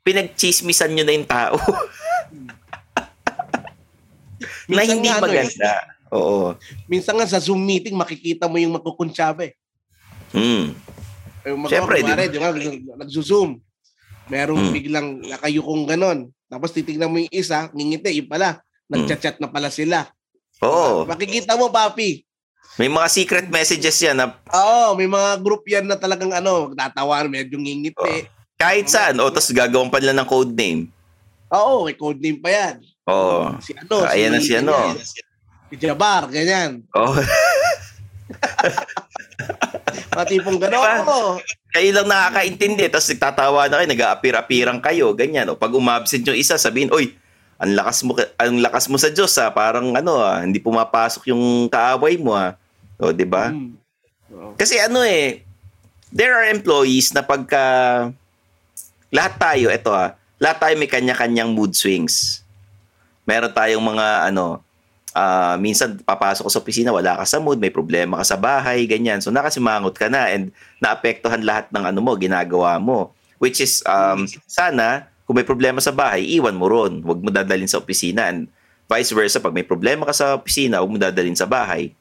pinagchismisan 0.03 0.91
nyo 0.91 1.07
na 1.07 1.15
yung 1.15 1.29
tao. 1.29 1.55
na 4.67 4.83
hindi 4.83 5.07
nga, 5.07 5.23
ano 5.23 5.31
eh, 5.31 5.39
maganda. 5.39 5.71
Oo. 6.09 6.57
minsan 6.89 7.13
nga 7.15 7.29
sa 7.29 7.39
Zoom 7.39 7.61
meeting, 7.61 7.93
makikita 7.95 8.49
mo 8.49 8.57
yung 8.57 8.75
magkukuntsaba 8.75 9.45
eh. 9.47 9.53
Hmm. 10.33 10.73
Yung 11.47 11.59
mga 11.63 11.71
Siyempre, 11.71 11.95
kumare, 12.01 12.25
di 12.27 12.39
ba, 12.41 12.49
nagsuzoom. 12.99 13.49
Merong 14.29 14.69
Hmm. 14.69 14.73
biglang 14.73 15.07
nakayukong 15.25 15.85
ganon. 15.89 16.19
Tapos 16.49 16.73
titignan 16.73 17.09
mo 17.09 17.17
yung 17.21 17.33
isa, 17.33 17.69
ngingiti, 17.71 18.19
yung 18.19 18.29
pala, 18.29 18.61
nagchat-chat 18.89 19.37
na 19.37 19.47
pala 19.47 19.69
sila. 19.69 20.09
Oo. 20.59 21.05
Makikita 21.05 21.53
mo, 21.55 21.69
papi. 21.69 22.25
May 22.75 22.87
mga 22.87 23.07
secret 23.07 23.47
messages 23.47 23.95
yan 23.99 24.15
na 24.15 24.33
Oo, 24.49 24.95
may 24.95 25.05
mga 25.05 25.39
group 25.39 25.63
yan 25.63 25.83
na 25.83 25.95
talagang 25.95 26.31
ano, 26.31 26.73
tatawa, 26.73 27.21
medyo 27.23 27.55
ngingiti. 27.55 28.27
kahit 28.55 28.87
saan. 28.87 29.15
O, 29.19 29.29
tapos 29.29 29.51
gagawan 29.51 29.87
pa 29.87 29.99
nila 29.99 30.15
ng 30.15 30.27
code 30.27 30.51
name. 30.51 30.91
Oo, 31.49 31.85
may 31.85 31.95
code 31.95 32.19
name 32.19 32.39
pa 32.39 32.49
yan. 32.49 32.75
Oo. 33.05 33.55
Si 33.59 33.71
ano, 33.73 34.03
Ah, 34.03 34.13
ayan 34.13 34.31
na 34.31 34.39
si 34.39 34.51
ano. 34.53 34.73
ganyan. 34.73 34.99
Si 35.69 35.75
Jabar, 35.77 36.27
ganyan. 36.27 36.81
Oo. 36.91 37.13
Mga 40.09 40.25
tipong 40.27 40.59
gano'n. 40.59 40.81
Diba? 40.81 41.05
Oo. 41.05 41.37
kayo 41.69 41.89
lang 41.93 42.07
nakakaintindi. 42.07 42.85
Tapos 42.89 43.07
nagtatawa 43.07 43.61
na 43.65 43.77
kayo, 43.77 43.89
nag-aapir-apiran 43.89 44.79
kayo. 44.79 45.13
Ganyan. 45.13 45.49
O, 45.49 45.57
pag 45.57 45.69
umabsent 45.71 46.25
yung 46.25 46.37
isa, 46.37 46.57
sabihin, 46.57 46.89
Oy, 46.89 47.13
ang 47.59 47.75
lakas 47.75 48.07
mo 48.07 48.15
ang 48.39 48.55
lakas 48.63 48.87
mo 48.87 48.95
sa 48.95 49.11
Diyos 49.11 49.35
ha. 49.35 49.51
Parang 49.51 49.91
ano 49.91 50.23
ah, 50.23 50.39
hindi 50.39 50.63
pumapasok 50.63 51.27
yung 51.27 51.67
kaaway 51.67 52.15
mo 52.15 52.31
ha. 52.31 52.55
O, 52.95 53.11
di 53.11 53.27
ba? 53.27 53.51
Mm. 53.51 53.75
Oo. 54.31 54.51
Kasi 54.55 54.79
ano 54.79 55.03
eh, 55.03 55.43
there 56.09 56.31
are 56.31 56.47
employees 56.47 57.11
na 57.11 57.19
pagka 57.19 57.59
lahat 59.11 59.33
tayo, 59.35 59.67
eto 59.67 59.91
ah, 59.91 60.15
lahat 60.39 60.57
tayo 60.63 60.73
may 60.79 60.87
kanya-kanyang 60.87 61.51
mood 61.51 61.75
swings. 61.75 62.39
Meron 63.27 63.51
tayong 63.51 63.83
mga 63.83 64.31
ano, 64.31 64.63
ah, 65.11 65.59
minsan 65.59 65.99
papasok 65.99 66.47
ko 66.47 66.51
sa 66.51 66.61
opisina, 66.63 66.95
wala 66.95 67.19
ka 67.19 67.27
sa 67.27 67.43
mood, 67.43 67.59
may 67.59 67.75
problema 67.75 68.23
ka 68.23 68.25
sa 68.35 68.37
bahay, 68.39 68.87
ganyan. 68.87 69.19
So 69.19 69.35
nakasimangot 69.35 69.99
ka 69.99 70.07
na 70.07 70.31
and 70.31 70.55
naapektuhan 70.79 71.43
lahat 71.43 71.67
ng 71.75 71.83
ano 71.83 71.99
mo, 71.99 72.15
ginagawa 72.15 72.79
mo. 72.79 73.11
Which 73.39 73.63
is, 73.63 73.83
um, 73.87 74.27
sana, 74.47 75.07
kung 75.29 75.37
may 75.37 75.45
problema 75.45 75.77
sa 75.77 75.93
bahay, 75.93 76.25
iwan 76.25 76.57
mo 76.57 76.65
ron. 76.65 77.05
Huwag 77.05 77.21
mo 77.21 77.29
dadalhin 77.29 77.69
sa 77.69 77.77
opisina. 77.77 78.33
And 78.33 78.49
vice 78.89 79.13
versa, 79.13 79.37
pag 79.37 79.53
may 79.53 79.61
problema 79.61 80.01
ka 80.09 80.09
sa 80.09 80.33
opisina, 80.33 80.81
huwag 80.81 80.89
mo 80.89 80.97
dadalhin 80.97 81.37
sa 81.37 81.45
bahay. 81.45 81.93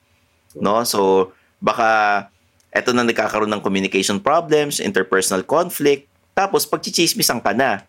No? 0.56 0.80
So, 0.88 1.28
baka 1.60 2.24
eto 2.72 2.96
na 2.96 3.04
nagkakaroon 3.04 3.52
ng 3.52 3.60
communication 3.60 4.16
problems, 4.16 4.80
interpersonal 4.80 5.44
conflict, 5.44 6.08
tapos 6.32 6.64
pagchichismisan 6.64 7.44
ka 7.44 7.52
na. 7.52 7.84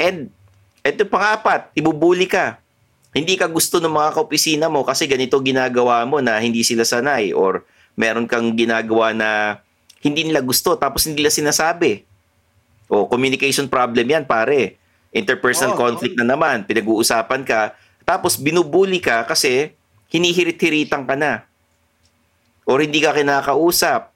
And, 0.00 0.32
eto 0.80 1.04
pang-apat, 1.04 1.68
ibubuli 1.76 2.24
ka. 2.24 2.56
Hindi 3.12 3.36
ka 3.36 3.52
gusto 3.52 3.84
ng 3.84 3.92
mga 3.92 4.16
kaopisina 4.16 4.72
mo 4.72 4.80
kasi 4.80 5.04
ganito 5.04 5.36
ginagawa 5.44 6.08
mo 6.08 6.24
na 6.24 6.40
hindi 6.40 6.64
sila 6.64 6.88
sanay 6.88 7.36
or 7.36 7.68
meron 8.00 8.24
kang 8.24 8.56
ginagawa 8.56 9.12
na 9.12 9.60
hindi 10.00 10.24
nila 10.24 10.40
gusto 10.40 10.72
tapos 10.80 11.04
hindi 11.04 11.20
nila 11.20 11.28
sinasabi. 11.28 12.08
O 12.92 13.08
communication 13.08 13.72
problem 13.72 14.04
yan 14.04 14.28
pare. 14.28 14.76
Interpersonal 15.16 15.72
Oo, 15.72 15.80
conflict 15.80 16.16
na 16.20 16.28
naman, 16.28 16.68
pinag-uusapan 16.68 17.40
ka, 17.44 17.72
tapos 18.04 18.36
binubuli 18.36 19.00
ka 19.00 19.24
kasi 19.24 19.72
hinihirit-hiritan 20.12 21.08
ka 21.08 21.16
na. 21.16 21.48
Or 22.68 22.84
hindi 22.84 23.00
ka 23.00 23.16
kinakausap. 23.16 24.12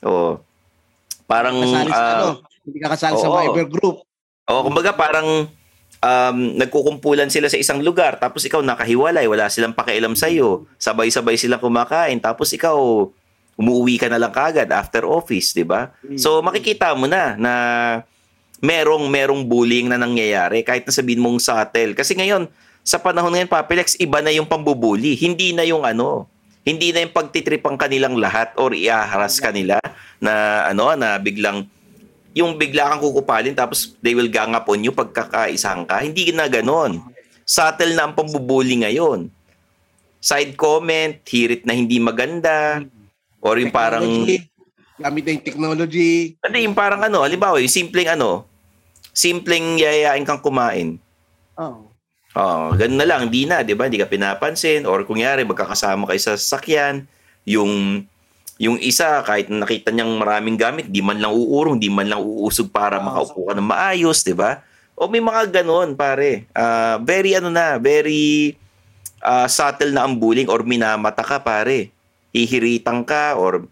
O 0.00 0.40
parang 1.28 1.60
Kasali 1.60 1.90
sa 1.92 2.00
ah, 2.00 2.12
ano, 2.16 2.28
hindi 2.64 2.78
ka 2.80 2.88
kasali 2.96 3.14
sa. 3.20 3.28
Viber 3.28 3.66
group. 3.68 3.96
o 4.46 4.62
kumbaga 4.62 4.94
parang 4.94 5.50
um, 6.00 6.38
nagkukumpulan 6.54 7.26
sila 7.26 7.50
sa 7.50 7.58
isang 7.58 7.82
lugar 7.82 8.14
tapos 8.22 8.46
ikaw 8.46 8.62
nakahiwalay, 8.62 9.26
wala 9.26 9.50
silang 9.50 9.76
pakialam 9.76 10.14
sa 10.14 10.30
iyo. 10.30 10.64
Sabay-sabay 10.78 11.36
silang 11.36 11.60
kumakain 11.60 12.16
tapos 12.22 12.54
ikaw 12.54 13.10
umuwi 13.56 13.96
ka 13.96 14.06
na 14.12 14.20
lang 14.20 14.32
kagad 14.32 14.68
after 14.68 15.08
office, 15.08 15.56
'di 15.56 15.64
ba? 15.64 15.90
So 16.20 16.44
makikita 16.44 16.92
mo 16.92 17.08
na 17.08 17.34
na 17.40 17.52
merong 18.60 19.08
merong 19.08 19.42
bullying 19.44 19.88
na 19.88 20.00
nangyayari 20.00 20.64
kahit 20.64 20.84
na 20.84 20.92
sabihin 20.92 21.24
mong 21.24 21.40
subtle. 21.40 21.96
Kasi 21.96 22.16
ngayon 22.16 22.48
sa 22.86 23.02
panahon 23.02 23.34
ngayon 23.34 23.50
Papilex, 23.50 23.98
iba 23.98 24.22
na 24.22 24.30
yung 24.30 24.46
pambubuli, 24.46 25.18
hindi 25.18 25.50
na 25.50 25.66
yung 25.66 25.82
ano, 25.82 26.30
hindi 26.62 26.94
na 26.94 27.02
yung 27.02 27.14
pagtitrip 27.16 27.64
ang 27.66 27.74
kanilang 27.80 28.14
lahat 28.14 28.54
or 28.60 28.76
iaharas 28.76 29.42
kanila 29.42 29.80
na 30.22 30.66
ano 30.70 30.94
na 30.94 31.18
biglang 31.18 31.66
yung 32.36 32.60
bigla 32.60 32.92
kang 32.92 33.00
kukupalin 33.00 33.56
tapos 33.56 33.96
they 34.04 34.12
will 34.12 34.28
gang 34.28 34.52
up 34.52 34.68
on 34.68 34.84
you 34.84 34.92
pagkakaisahan 34.92 35.88
ka. 35.88 35.96
Hindi 36.04 36.30
na 36.36 36.46
ganon. 36.52 37.00
Subtle 37.48 37.96
na 37.96 38.04
ang 38.04 38.12
pambubuli 38.12 38.84
ngayon. 38.84 39.32
Side 40.20 40.58
comment, 40.58 41.16
hirit 41.24 41.64
na 41.64 41.72
hindi 41.72 41.96
maganda, 42.02 42.84
or 43.46 43.56
yung 43.62 43.70
parang, 43.70 44.02
Gamit 44.96 45.22
na 45.28 45.30
yung 45.36 45.44
technology. 45.44 46.40
ano 46.40 46.56
yung 46.56 46.72
parang 46.72 47.04
ano, 47.04 47.20
halimbawa 47.22 47.60
yung 47.60 47.70
simpleng 47.70 48.16
ano, 48.16 48.48
simpleng 49.12 49.78
yayain 49.78 50.24
kang 50.26 50.40
kumain. 50.42 50.96
Oh. 51.54 51.88
Oh, 52.36 52.68
ganun 52.76 53.00
na 53.00 53.08
lang, 53.08 53.32
hindi 53.32 53.48
na, 53.48 53.64
'di 53.64 53.72
ba? 53.72 53.88
Hindi 53.88 53.96
ka 53.96 54.12
pinapansin 54.12 54.84
or 54.84 55.08
kunyari 55.08 55.48
magkakasama 55.48 56.04
kayo 56.04 56.20
sa 56.20 56.32
sasakyan, 56.36 57.08
yung 57.48 58.04
yung 58.60 58.76
isa 58.80 59.24
kahit 59.24 59.48
na 59.48 59.64
nakita 59.64 59.88
niyang 59.88 60.16
maraming 60.20 60.56
gamit, 60.56 60.88
di 60.88 61.00
man 61.00 61.16
lang 61.16 61.32
uurong, 61.32 61.80
di 61.80 61.88
man 61.88 62.08
lang 62.08 62.20
uusog 62.20 62.68
para 62.68 63.00
makaupo 63.00 63.48
ka 63.48 63.56
ng 63.56 63.68
maayos, 63.68 64.20
'di 64.20 64.36
ba? 64.36 64.60
O 64.96 65.08
may 65.08 65.20
mga 65.20 65.60
ganoon, 65.60 65.96
pare. 65.96 66.44
Ah, 66.52 66.96
very 67.00 67.36
ano 67.36 67.48
na, 67.48 67.76
very 67.80 68.52
ah, 69.24 69.48
subtle 69.48 69.92
na 69.92 70.04
ang 70.04 70.16
bullying 70.16 70.48
or 70.52 70.60
minamata 70.64 71.24
ka, 71.24 71.40
pare. 71.40 71.92
Hihiritan 72.36 73.00
ka 73.08 73.32
or 73.40 73.64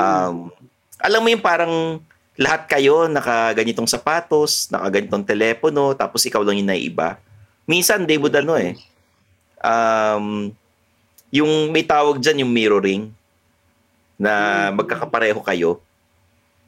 um, 0.00 0.48
alam 0.96 1.20
mo 1.20 1.28
yung 1.28 1.44
parang 1.44 2.00
lahat 2.38 2.70
kayo 2.70 3.10
nakaganitong 3.10 3.90
sapatos, 3.90 4.70
nakaganitong 4.70 5.26
telepono, 5.26 5.92
tapos 5.98 6.22
ikaw 6.22 6.40
lang 6.46 6.62
yung 6.62 6.70
naiiba. 6.70 7.18
Minsan, 7.66 8.06
David, 8.06 8.46
ano 8.46 8.54
eh, 8.54 8.78
um, 9.60 10.54
yung 11.34 11.74
may 11.74 11.82
tawag 11.82 12.22
dyan, 12.22 12.46
yung 12.46 12.52
mirroring, 12.54 13.10
na 14.18 14.68
magkakapareho 14.70 15.38
kayo. 15.42 15.82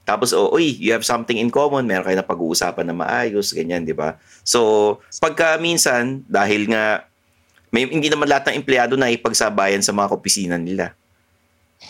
Tapos, 0.03 0.35
oh, 0.35 0.51
uy, 0.55 0.75
you 0.83 0.91
have 0.91 1.07
something 1.07 1.39
in 1.39 1.55
common, 1.55 1.87
meron 1.87 2.03
kayo 2.03 2.19
na 2.19 2.27
pag-uusapan 2.27 2.87
na 2.91 2.95
maayos, 2.95 3.55
ganyan, 3.55 3.87
di 3.87 3.95
ba? 3.95 4.19
So, 4.43 4.99
pagka 5.23 5.55
minsan, 5.63 6.27
dahil 6.27 6.67
nga, 6.67 7.07
may, 7.71 7.87
hindi 7.87 8.11
naman 8.11 8.27
lahat 8.27 8.51
ng 8.51 8.59
empleyado 8.59 8.99
na 8.99 9.15
ipagsabayan 9.15 9.83
sa 9.87 9.95
mga 9.95 10.11
opisina 10.11 10.59
nila. 10.59 10.99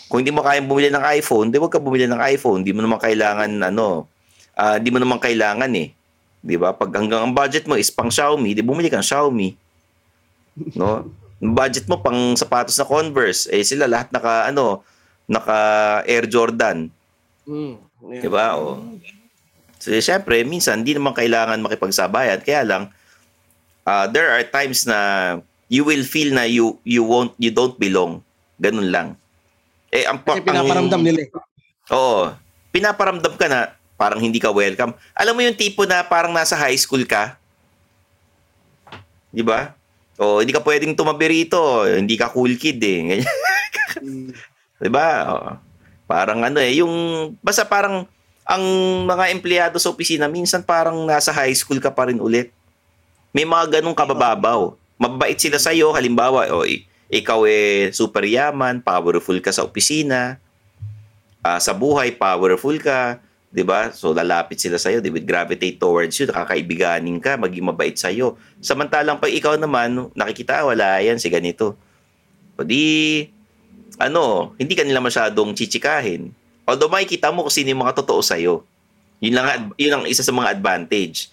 Kung 0.07 0.23
hindi 0.23 0.31
mo 0.31 0.43
kayang 0.43 0.67
bumili 0.67 0.87
ng 0.91 1.03
iPhone, 1.03 1.51
di 1.51 1.59
wag 1.59 1.71
ka 1.71 1.79
bumili 1.79 2.07
ng 2.07 2.19
iPhone. 2.19 2.63
Di 2.63 2.71
mo 2.71 2.83
naman 2.83 2.99
kailangan, 2.99 3.51
ano, 3.63 4.07
ah, 4.55 4.79
di 4.79 4.87
mo 4.91 4.99
naman 4.99 5.19
kailangan 5.19 5.71
eh. 5.75 5.91
Di 6.41 6.55
ba? 6.55 6.71
Pag 6.71 6.95
hanggang 6.95 7.27
ang 7.27 7.33
budget 7.35 7.67
mo 7.67 7.75
is 7.75 7.91
pang 7.91 8.09
Xiaomi, 8.11 8.55
di 8.55 8.63
bumili 8.63 8.87
kang 8.87 9.03
Xiaomi. 9.03 9.55
No? 10.75 11.11
Budget 11.41 11.87
mo 11.91 11.99
pang 11.99 12.35
sapatos 12.35 12.79
na 12.79 12.87
Converse, 12.87 13.51
eh 13.51 13.63
sila 13.63 13.87
lahat 13.87 14.11
naka, 14.15 14.47
ano, 14.47 14.83
naka 15.27 15.59
Air 16.07 16.27
Jordan. 16.27 16.91
Mm. 17.47 17.75
Yeah. 18.11 18.23
Di 18.25 18.29
ba? 18.31 18.57
O. 18.57 18.79
So, 19.81 19.93
syempre, 19.97 20.45
minsan, 20.45 20.85
hindi 20.85 20.93
naman 20.93 21.13
kailangan 21.17 21.61
makipagsabayan. 21.61 22.45
Kaya 22.45 22.61
lang, 22.65 22.83
uh, 23.85 24.05
there 24.09 24.29
are 24.29 24.45
times 24.45 24.85
na 24.85 25.41
you 25.71 25.87
will 25.87 26.03
feel 26.03 26.35
na 26.35 26.45
you 26.45 26.77
you 26.83 27.01
won't 27.01 27.33
you 27.39 27.49
don't 27.49 27.79
belong. 27.79 28.21
Ganun 28.61 28.91
lang. 28.93 29.07
Eh, 29.91 30.07
ang, 30.07 30.23
Kasi 30.23 30.39
ang- 30.39 30.47
pinaparamdam 30.47 31.01
nila 31.03 31.19
eh. 31.27 31.29
Oo. 31.91 32.31
Pinaparamdam 32.71 33.35
ka 33.35 33.45
na 33.45 33.75
parang 33.95 34.17
hindi 34.17 34.39
ka 34.39 34.49
welcome. 34.49 34.95
Alam 35.13 35.35
mo 35.35 35.41
yung 35.43 35.53
tipo 35.53 35.83
na 35.83 36.01
parang 36.01 36.31
nasa 36.31 36.55
high 36.55 36.79
school 36.79 37.03
ka? 37.03 37.35
Di 39.29 39.43
ba? 39.43 39.75
O, 40.15 40.39
hindi 40.39 40.51
ka 40.51 40.63
pwedeng 40.63 40.95
tumabi 40.95 41.43
rito. 41.43 41.59
Hindi 41.83 42.15
ka 42.15 42.31
cool 42.31 42.55
kid 42.55 42.79
eh. 42.79 43.19
'Di 44.79 44.89
ba? 44.89 45.07
Oo. 45.29 45.49
Parang 46.07 46.41
ano 46.41 46.59
eh, 46.59 46.79
yung 46.79 46.91
basta 47.39 47.63
parang 47.63 48.03
ang 48.43 48.63
mga 49.05 49.31
empleyado 49.31 49.77
sa 49.79 49.87
opisina 49.87 50.27
minsan 50.27 50.59
parang 50.59 50.97
nasa 51.05 51.31
high 51.31 51.53
school 51.53 51.79
ka 51.79 51.87
pa 51.87 52.11
rin 52.11 52.19
ulit. 52.19 52.51
May 53.31 53.47
mga 53.47 53.79
ganong 53.79 53.95
kabababaw. 53.95 54.75
Mabait 54.99 55.39
sila 55.39 55.55
sa 55.55 55.71
iyo, 55.71 55.95
halimbawa, 55.95 56.51
o 56.51 56.67
i- 56.67 56.83
ikaw 57.11 57.43
eh 57.43 57.91
super 57.91 58.23
yaman, 58.23 58.79
powerful 58.79 59.35
ka 59.43 59.51
sa 59.51 59.67
opisina. 59.67 60.39
Ah, 61.43 61.59
sa 61.59 61.75
buhay, 61.75 62.15
powerful 62.15 62.79
ka, 62.79 63.19
'di 63.51 63.67
ba? 63.67 63.91
So 63.91 64.15
lalapit 64.15 64.63
sila 64.63 64.79
sa 64.79 64.89
iyo, 64.89 65.03
they 65.03 65.11
would 65.11 65.27
gravitate 65.27 65.75
towards 65.75 66.15
you, 66.15 66.25
nakakaibiganin 66.31 67.19
ka, 67.19 67.35
maging 67.35 67.67
mabait 67.67 67.93
sa 67.99 68.07
iyo. 68.07 68.39
Samantalang 68.63 69.19
pag 69.19 69.33
ikaw 69.35 69.59
naman, 69.59 70.07
nakikita 70.15 70.63
"Ah, 70.63 70.71
wala 70.71 71.03
yan 71.03 71.19
si 71.19 71.27
ganito. 71.27 71.75
O 72.55 72.63
di 72.63 73.27
ano, 73.99 74.55
hindi 74.55 74.73
ka 74.73 74.87
nila 74.87 75.03
masyadong 75.03 75.51
chichikahin. 75.53 76.31
Although 76.65 76.89
makikita 76.89 77.29
mo 77.29 77.43
kung 77.45 77.53
sino 77.53 77.69
yung 77.75 77.83
mga 77.83 78.01
totoo 78.01 78.23
sa'yo. 78.23 78.63
Yun 79.21 79.35
lang, 79.35 79.69
yun 79.77 79.93
ang 79.93 80.05
isa 80.07 80.25
sa 80.25 80.33
mga 80.33 80.57
advantage. 80.57 81.29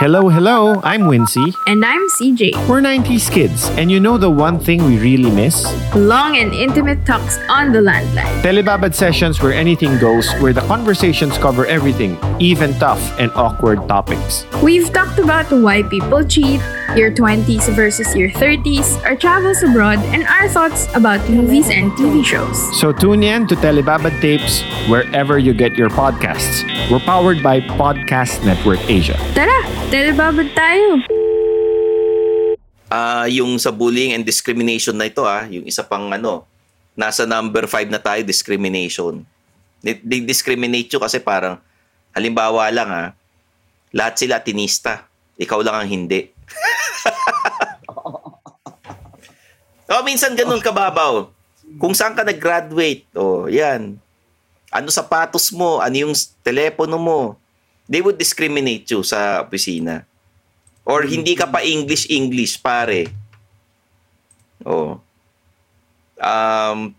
Hello, 0.00 0.28
hello, 0.28 0.80
I'm 0.84 1.10
Wincy. 1.10 1.52
And 1.66 1.84
I'm 1.84 2.08
CJ. 2.08 2.54
We're 2.68 2.80
90s 2.80 3.28
kids, 3.28 3.68
and 3.70 3.90
you 3.90 3.98
know 3.98 4.16
the 4.16 4.30
one 4.30 4.60
thing 4.60 4.84
we 4.84 4.96
really 4.96 5.28
miss? 5.28 5.66
Long 5.96 6.36
and 6.36 6.54
intimate 6.54 7.04
talks 7.04 7.36
on 7.50 7.72
the 7.72 7.80
landline. 7.80 8.30
Telebabad 8.42 8.94
sessions 8.94 9.42
where 9.42 9.52
anything 9.52 9.98
goes, 9.98 10.30
where 10.34 10.52
the 10.52 10.60
conversations 10.70 11.36
cover 11.38 11.66
everything, 11.66 12.16
even 12.38 12.74
tough 12.78 13.02
and 13.18 13.32
awkward 13.32 13.88
topics. 13.88 14.46
We've 14.62 14.86
talked 14.92 15.18
about 15.18 15.50
why 15.50 15.82
people 15.82 16.22
cheat, 16.22 16.60
your 16.94 17.10
20s 17.10 17.68
versus 17.74 18.14
your 18.14 18.30
30s, 18.30 19.02
our 19.02 19.16
travels 19.16 19.64
abroad, 19.64 19.98
and 20.14 20.22
our 20.28 20.48
thoughts 20.48 20.86
about 20.94 21.18
movies 21.28 21.70
and 21.70 21.90
TV 21.98 22.24
shows. 22.24 22.56
So 22.78 22.92
tune 22.92 23.24
in 23.24 23.48
to 23.48 23.56
Telebabad 23.56 24.20
Tapes 24.20 24.62
wherever 24.88 25.38
you 25.38 25.54
get 25.54 25.76
your 25.76 25.90
podcasts. 25.90 26.62
We're 26.88 27.00
powered 27.00 27.42
by 27.42 27.60
Podcast 27.60 28.46
Network 28.46 28.80
Asia. 28.88 29.18
Tara, 29.34 29.58
telebabad 29.88 30.48
tayo! 30.52 31.00
Ah, 32.88 33.24
yung 33.28 33.56
sa 33.56 33.72
bullying 33.72 34.16
and 34.16 34.24
discrimination 34.24 34.96
na 34.96 35.08
ito 35.08 35.24
ah, 35.24 35.48
yung 35.48 35.64
isa 35.64 35.80
pang 35.80 36.12
ano, 36.12 36.44
nasa 36.92 37.24
number 37.24 37.64
5 37.64 37.88
na 37.88 38.00
tayo, 38.00 38.20
discrimination. 38.24 39.24
Di- 39.80 40.00
di- 40.00 40.28
discriminate 40.28 40.92
you 40.92 41.00
kasi 41.00 41.20
parang, 41.20 41.56
halimbawa 42.12 42.68
lang 42.68 42.90
ah, 42.92 43.08
lahat 43.92 44.20
sila 44.20 44.44
tinista. 44.44 45.08
Ikaw 45.40 45.60
lang 45.64 45.76
ang 45.80 45.88
hindi. 45.88 46.28
oh, 49.92 50.04
minsan 50.04 50.36
ganun 50.36 50.60
kababaw. 50.60 51.32
Kung 51.80 51.96
saan 51.96 52.12
ka 52.12 52.24
nag-graduate, 52.24 53.08
oh, 53.16 53.48
yan. 53.48 53.96
Ano 54.68 54.92
sapatos 54.92 55.48
mo, 55.48 55.80
ano 55.80 55.96
yung 55.96 56.12
telepono 56.44 57.00
mo. 57.00 57.20
They 57.88 58.04
would 58.04 58.20
discriminate 58.20 58.84
you 58.92 59.00
sa 59.00 59.42
opisina. 59.42 60.04
Or 60.84 61.04
hindi 61.04 61.32
ka 61.36 61.48
pa 61.48 61.64
English-English, 61.64 62.60
pare. 62.60 63.08
Oh. 64.64 65.00
Um, 66.20 66.92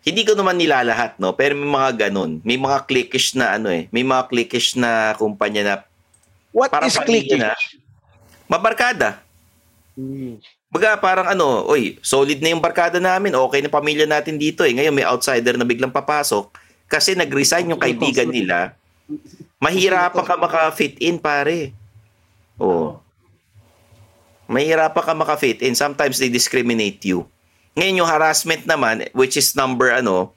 hindi 0.00 0.24
ko 0.24 0.32
naman 0.32 0.56
nilalahat, 0.56 1.20
no? 1.20 1.36
Pero 1.36 1.52
may 1.56 1.68
mga 1.68 2.08
ganun. 2.08 2.40
May 2.40 2.56
mga 2.56 2.88
cliquish 2.88 3.36
na 3.36 3.60
ano 3.60 3.68
eh. 3.68 3.88
May 3.92 4.04
mga 4.04 4.32
cliquish 4.32 4.76
na 4.80 5.12
kumpanya 5.16 5.62
na 5.62 5.74
What 6.50 6.74
Parang 6.74 6.90
is 6.90 6.98
clicking? 6.98 7.38
na. 7.38 7.54
mabarkada. 8.50 9.22
Hmm. 9.94 10.42
Baga 10.70 10.98
parang 10.98 11.26
ano, 11.30 11.66
oy, 11.66 11.98
solid 12.02 12.38
na 12.42 12.50
yung 12.50 12.62
barkada 12.62 12.98
namin. 12.98 13.34
Okay 13.34 13.62
na 13.62 13.70
pamilya 13.70 14.06
natin 14.06 14.38
dito 14.38 14.66
eh. 14.66 14.74
Ngayon 14.74 14.94
may 14.94 15.06
outsider 15.06 15.54
na 15.54 15.66
biglang 15.66 15.94
papasok 15.94 16.50
kasi 16.90 17.14
nag-resign 17.14 17.70
yung 17.70 17.78
kaibigan 17.78 18.30
nila. 18.30 18.74
Mahirapan 19.60 20.24
ka 20.24 20.34
maka-fit 20.40 20.96
in, 21.04 21.20
pare. 21.20 21.76
Oo. 22.56 22.96
Mahirapan 24.48 25.04
ka 25.04 25.12
maka-fit 25.12 25.60
in. 25.60 25.76
Sometimes 25.76 26.16
they 26.16 26.32
discriminate 26.32 27.04
you. 27.04 27.28
Ngayon 27.76 28.00
yung 28.02 28.10
harassment 28.10 28.64
naman, 28.64 29.06
which 29.12 29.36
is 29.36 29.52
number 29.54 29.92
ano, 29.92 30.32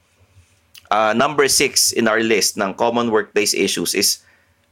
uh, 0.92 1.16
number 1.16 1.48
six 1.50 1.96
in 1.96 2.06
our 2.06 2.22
list 2.22 2.60
ng 2.60 2.76
common 2.78 3.10
workplace 3.10 3.58
issues 3.58 3.98
is 3.98 4.22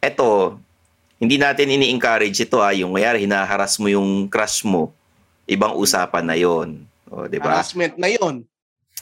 eto, 0.04 0.60
hindi 1.18 1.40
natin 1.40 1.72
ini-encourage 1.72 2.38
ito 2.44 2.62
ah, 2.62 2.76
yung 2.76 2.94
mayari 2.94 3.26
hinaharas 3.26 3.80
mo 3.82 3.90
yung 3.90 4.30
crush 4.30 4.62
mo. 4.68 4.94
Ibang 5.50 5.74
usapan 5.80 6.26
na 6.28 6.36
'yon. 6.38 6.86
O, 7.10 7.26
'di 7.26 7.42
ba? 7.42 7.60
Harassment 7.60 7.98
na 7.98 8.12
yon. 8.12 8.46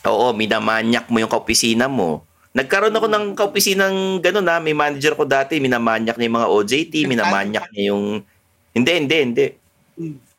Oo, 0.07 0.31
minamanyak 0.31 1.11
mo 1.11 1.19
yung 1.19 1.31
kaopisina 1.31 1.91
mo. 1.91 2.23
Nagkaroon 2.49 2.95
ako 2.97 3.07
ng 3.07 3.25
kaopisinang 3.37 4.17
gano'n 4.25 4.45
na, 4.45 4.57
may 4.57 4.73
manager 4.73 5.13
ko 5.13 5.21
dati, 5.21 5.61
minamanyak 5.61 6.17
niya 6.17 6.27
yung 6.29 6.37
mga 6.41 6.49
OJT, 6.49 6.93
minamanyak 7.05 7.65
niya 7.69 7.83
yung 7.93 8.03
hindi, 8.73 8.91
hindi, 8.97 9.17
hindi. 9.21 9.47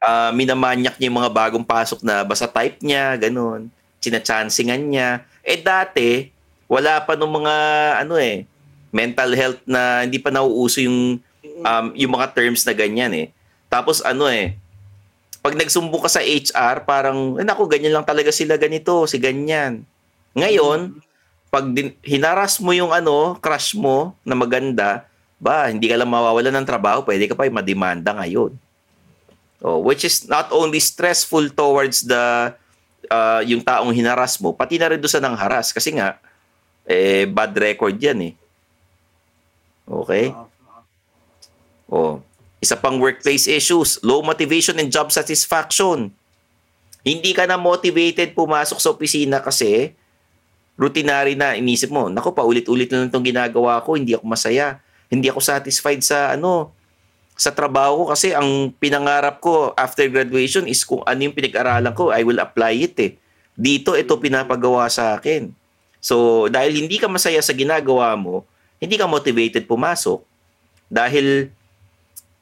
Ah, 0.02 0.34
minamanyak 0.34 0.98
niya 0.98 1.06
yung 1.06 1.18
mga 1.22 1.30
bagong 1.30 1.66
pasok 1.66 2.02
na 2.02 2.26
basta 2.26 2.50
type 2.50 2.82
niya, 2.82 3.14
gano'n. 3.14 3.70
Sinachansingan 4.02 4.82
niya. 4.90 5.22
Eh 5.46 5.60
dati, 5.62 6.26
wala 6.66 6.98
pa 7.06 7.14
nung 7.14 7.30
mga 7.30 7.54
ano 8.02 8.18
eh, 8.18 8.42
mental 8.90 9.30
health 9.38 9.60
na 9.62 10.02
hindi 10.02 10.18
pa 10.18 10.34
nauuso 10.34 10.82
yung 10.82 11.22
um, 11.62 11.86
yung 11.94 12.12
mga 12.14 12.26
terms 12.34 12.66
na 12.66 12.74
ganyan 12.74 13.12
eh. 13.14 13.26
Tapos 13.70 14.02
ano 14.02 14.26
eh, 14.26 14.58
pag 15.40 15.56
nagsumbong 15.56 16.04
ka 16.04 16.10
sa 16.10 16.20
HR, 16.20 16.84
parang, 16.84 17.40
eh, 17.40 17.44
naku, 17.46 17.64
ganyan 17.64 17.96
lang 17.96 18.04
talaga 18.04 18.28
sila 18.28 18.60
ganito, 18.60 19.08
si 19.08 19.16
ganyan. 19.16 19.88
Ngayon, 20.36 21.00
pag 21.50 21.66
din, 21.74 21.92
hinaras 22.06 22.62
mo 22.62 22.70
yung 22.70 22.94
ano, 22.94 23.34
crush 23.42 23.74
mo 23.74 24.14
na 24.22 24.38
maganda, 24.38 25.04
ba, 25.40 25.66
hindi 25.66 25.90
ka 25.90 25.98
lang 25.98 26.08
mawawalan 26.08 26.62
ng 26.62 26.68
trabaho, 26.68 27.02
pwede 27.02 27.26
ka 27.26 27.34
pa 27.34 27.48
yung 27.48 27.58
mademanda 27.58 28.14
ngayon. 28.14 28.54
Oh, 29.60 29.82
which 29.82 30.08
is 30.08 30.24
not 30.24 30.48
only 30.56 30.80
stressful 30.80 31.52
towards 31.52 32.08
the 32.08 32.54
uh, 33.12 33.40
yung 33.44 33.60
taong 33.60 33.92
hinaras 33.92 34.40
mo, 34.40 34.56
pati 34.56 34.80
na 34.80 34.88
rin 34.88 34.96
doon 34.96 35.12
sa 35.12 35.20
nang 35.20 35.36
haras 35.36 35.68
kasi 35.68 35.92
nga 35.92 36.16
eh 36.88 37.28
bad 37.28 37.52
record 37.52 37.92
'yan 38.00 38.32
eh. 38.32 38.34
Okay? 39.84 40.32
Oh, 41.92 42.24
isa 42.56 42.72
pang 42.72 42.96
workplace 42.96 43.44
issues, 43.50 44.00
low 44.00 44.24
motivation 44.24 44.80
and 44.80 44.88
job 44.88 45.12
satisfaction. 45.12 46.08
Hindi 47.04 47.36
ka 47.36 47.44
na 47.44 47.60
motivated 47.60 48.32
pumasok 48.32 48.80
sa 48.80 48.92
opisina 48.92 49.44
kasi 49.44 49.92
routinary 50.80 51.36
na 51.36 51.52
inisip 51.52 51.92
mo, 51.92 52.08
nako 52.08 52.32
paulit-ulit 52.32 52.88
na 52.88 53.04
lang 53.04 53.12
itong 53.12 53.28
ginagawa 53.28 53.84
ko, 53.84 54.00
hindi 54.00 54.16
ako 54.16 54.24
masaya. 54.24 54.80
Hindi 55.12 55.28
ako 55.28 55.44
satisfied 55.44 56.00
sa 56.00 56.32
ano, 56.32 56.72
sa 57.36 57.52
trabaho 57.52 58.04
ko 58.04 58.04
kasi 58.16 58.32
ang 58.32 58.72
pinangarap 58.80 59.44
ko 59.44 59.76
after 59.76 60.08
graduation 60.08 60.64
is 60.64 60.80
kung 60.80 61.04
ano 61.04 61.20
yung 61.28 61.36
pinag-aralan 61.36 61.92
ko, 61.92 62.08
I 62.08 62.24
will 62.24 62.40
apply 62.40 62.80
it 62.80 62.96
eh. 62.96 63.12
Dito 63.52 63.92
ito 63.92 64.16
pinapagawa 64.16 64.88
sa 64.88 65.20
akin. 65.20 65.52
So, 66.00 66.48
dahil 66.48 66.80
hindi 66.80 66.96
ka 66.96 67.12
masaya 67.12 67.44
sa 67.44 67.52
ginagawa 67.52 68.16
mo, 68.16 68.48
hindi 68.80 68.96
ka 68.96 69.04
motivated 69.04 69.68
pumasok 69.68 70.24
dahil 70.88 71.52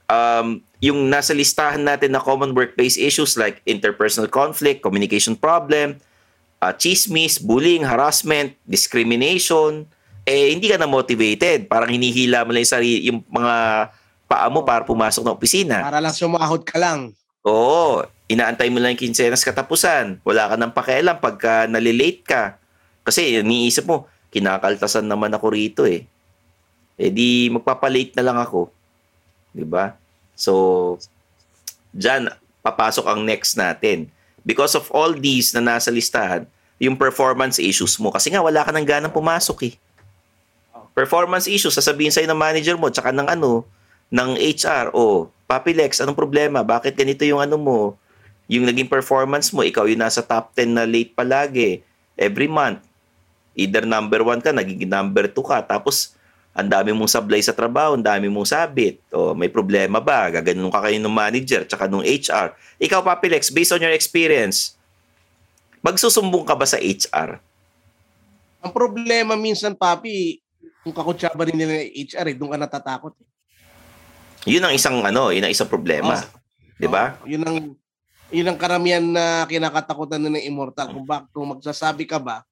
um, 0.07 0.63
yung 0.79 1.11
nasa 1.11 1.35
listahan 1.35 1.83
natin 1.83 2.15
na 2.15 2.23
common 2.23 2.55
workplace 2.55 2.95
issues 2.95 3.35
like 3.35 3.59
interpersonal 3.67 4.31
conflict, 4.31 4.79
communication 4.83 5.35
problem, 5.35 5.99
uh, 6.63 6.75
chismis, 6.75 7.39
bullying, 7.39 7.87
harassment, 7.87 8.55
discrimination, 8.67 9.87
eh 10.29 10.53
hindi 10.53 10.69
ka 10.69 10.77
na 10.77 10.91
motivated. 10.91 11.71
Parang 11.71 11.89
hinihila 11.89 12.45
mo 12.45 12.53
lang 12.53 12.63
yung, 12.63 12.75
sarili, 12.75 12.99
yung 13.09 13.21
mga 13.31 13.55
paa 14.29 14.49
mo 14.53 14.63
para 14.63 14.85
pumasok 14.85 15.25
ng 15.25 15.35
opisina. 15.35 15.77
Para 15.81 16.05
lang 16.05 16.13
sumahod 16.13 16.63
ka 16.63 16.77
lang. 16.77 17.17
Oo, 17.49 18.05
inaantay 18.29 18.69
mo 18.69 18.77
lang 18.77 18.93
yung 18.93 19.09
kinsenas 19.09 19.41
katapusan. 19.41 20.21
Wala 20.21 20.53
ka 20.53 20.55
nang 20.61 20.77
pakialam 20.77 21.17
pagka 21.17 21.65
nalilate 21.65 22.21
ka. 22.27 22.43
Kasi 23.09 23.41
iniisip 23.41 23.89
mo, 23.89 24.05
kinakaltasan 24.29 25.09
naman 25.09 25.33
ako 25.33 25.47
rito 25.49 25.83
eh. 25.89 26.05
Eh 27.01 27.09
di 27.15 27.49
magpapalate 27.49 28.13
na 28.19 28.27
lang 28.27 28.39
ako. 28.43 28.69
'Di 29.55 29.65
ba? 29.65 29.95
So 30.35 30.53
diyan 31.95 32.29
papasok 32.61 33.07
ang 33.09 33.25
next 33.25 33.57
natin. 33.57 34.11
Because 34.49 34.73
of 34.73 34.89
all 34.97 35.13
these 35.13 35.53
na 35.53 35.61
nasa 35.61 35.93
listahan, 35.93 36.49
yung 36.81 36.97
performance 36.97 37.61
issues 37.61 38.01
mo 38.01 38.09
kasi 38.09 38.33
nga 38.33 38.41
wala 38.41 38.65
ka 38.65 38.73
nang 38.73 38.89
ganang 38.89 39.13
pumasok 39.13 39.69
eh. 39.69 39.75
Performance 40.97 41.45
issues, 41.45 41.77
sasabihin 41.77 42.09
sa'yo 42.09 42.25
ng 42.33 42.41
manager 42.41 42.81
mo, 42.81 42.89
tsaka 42.89 43.13
ng 43.13 43.29
ano, 43.29 43.69
ng 44.09 44.41
HR, 44.41 44.97
oh, 44.97 45.29
Papi 45.45 45.73
Lex, 45.73 46.01
anong 46.01 46.17
problema? 46.17 46.65
Bakit 46.65 46.93
ganito 46.97 47.25
yung 47.25 47.41
ano 47.41 47.57
mo? 47.61 47.79
Yung 48.49 48.65
naging 48.65 48.89
performance 48.89 49.53
mo, 49.53 49.65
ikaw 49.65 49.85
yung 49.85 50.01
nasa 50.01 50.25
top 50.25 50.53
10 50.57 50.77
na 50.77 50.85
late 50.89 51.13
palagi. 51.13 51.85
Every 52.17 52.49
month. 52.49 52.85
Either 53.57 53.85
number 53.85 54.21
1 54.25 54.45
ka, 54.45 54.51
naging 54.53 54.89
number 54.89 55.29
2 55.29 55.39
ka. 55.45 55.65
Tapos, 55.65 56.18
ang 56.59 56.67
dami 56.67 56.91
mong 56.91 57.07
sablay 57.07 57.39
sa 57.39 57.55
trabaho, 57.55 57.95
ang 57.95 58.03
dami 58.03 58.27
mong 58.27 58.51
sabit. 58.51 58.99
O, 59.15 59.31
may 59.31 59.47
problema 59.47 60.03
ba? 60.03 60.27
Gaganon 60.27 60.75
ka 60.75 60.83
kayo 60.83 60.99
ng 60.99 61.15
manager, 61.15 61.63
tsaka 61.63 61.87
ng 61.87 62.03
HR. 62.03 62.59
Ikaw, 62.83 63.01
Papi 63.07 63.31
Lex, 63.31 63.55
based 63.55 63.71
on 63.71 63.79
your 63.79 63.95
experience, 63.95 64.75
magsusumbong 65.79 66.43
ka 66.43 66.59
ba 66.59 66.67
sa 66.67 66.83
HR? 66.83 67.39
Ang 68.59 68.73
problema 68.75 69.39
minsan, 69.39 69.79
papi, 69.79 70.43
kung 70.83 70.91
kakutsaba 70.91 71.47
rin 71.47 71.55
nila 71.55 71.79
ng 71.79 71.95
HR, 71.95 72.27
eh, 72.27 72.35
doon 72.35 72.51
ka 72.51 72.59
natatakot. 72.59 73.15
Eh. 73.23 73.29
Yun 74.51 74.67
ang 74.67 74.75
isang 74.75 74.99
ano, 75.07 75.31
yun 75.31 75.47
ang 75.47 75.55
isang 75.55 75.71
problema. 75.71 76.19
'Di 76.79 76.89
ba? 76.89 77.19
Oh, 77.21 77.29
yun 77.29 77.43
ang 77.43 77.75
yun 78.31 78.47
ang 78.47 78.59
karamihan 78.61 79.03
na 79.03 79.45
kinakatakutan 79.45 80.21
na 80.21 80.31
ng 80.37 80.47
immortal. 80.47 80.93
Kung, 80.93 81.05
bak, 81.05 81.33
kung 81.33 81.49
magsasabi 81.57 82.05
ka 82.05 82.21
ba, 82.21 82.45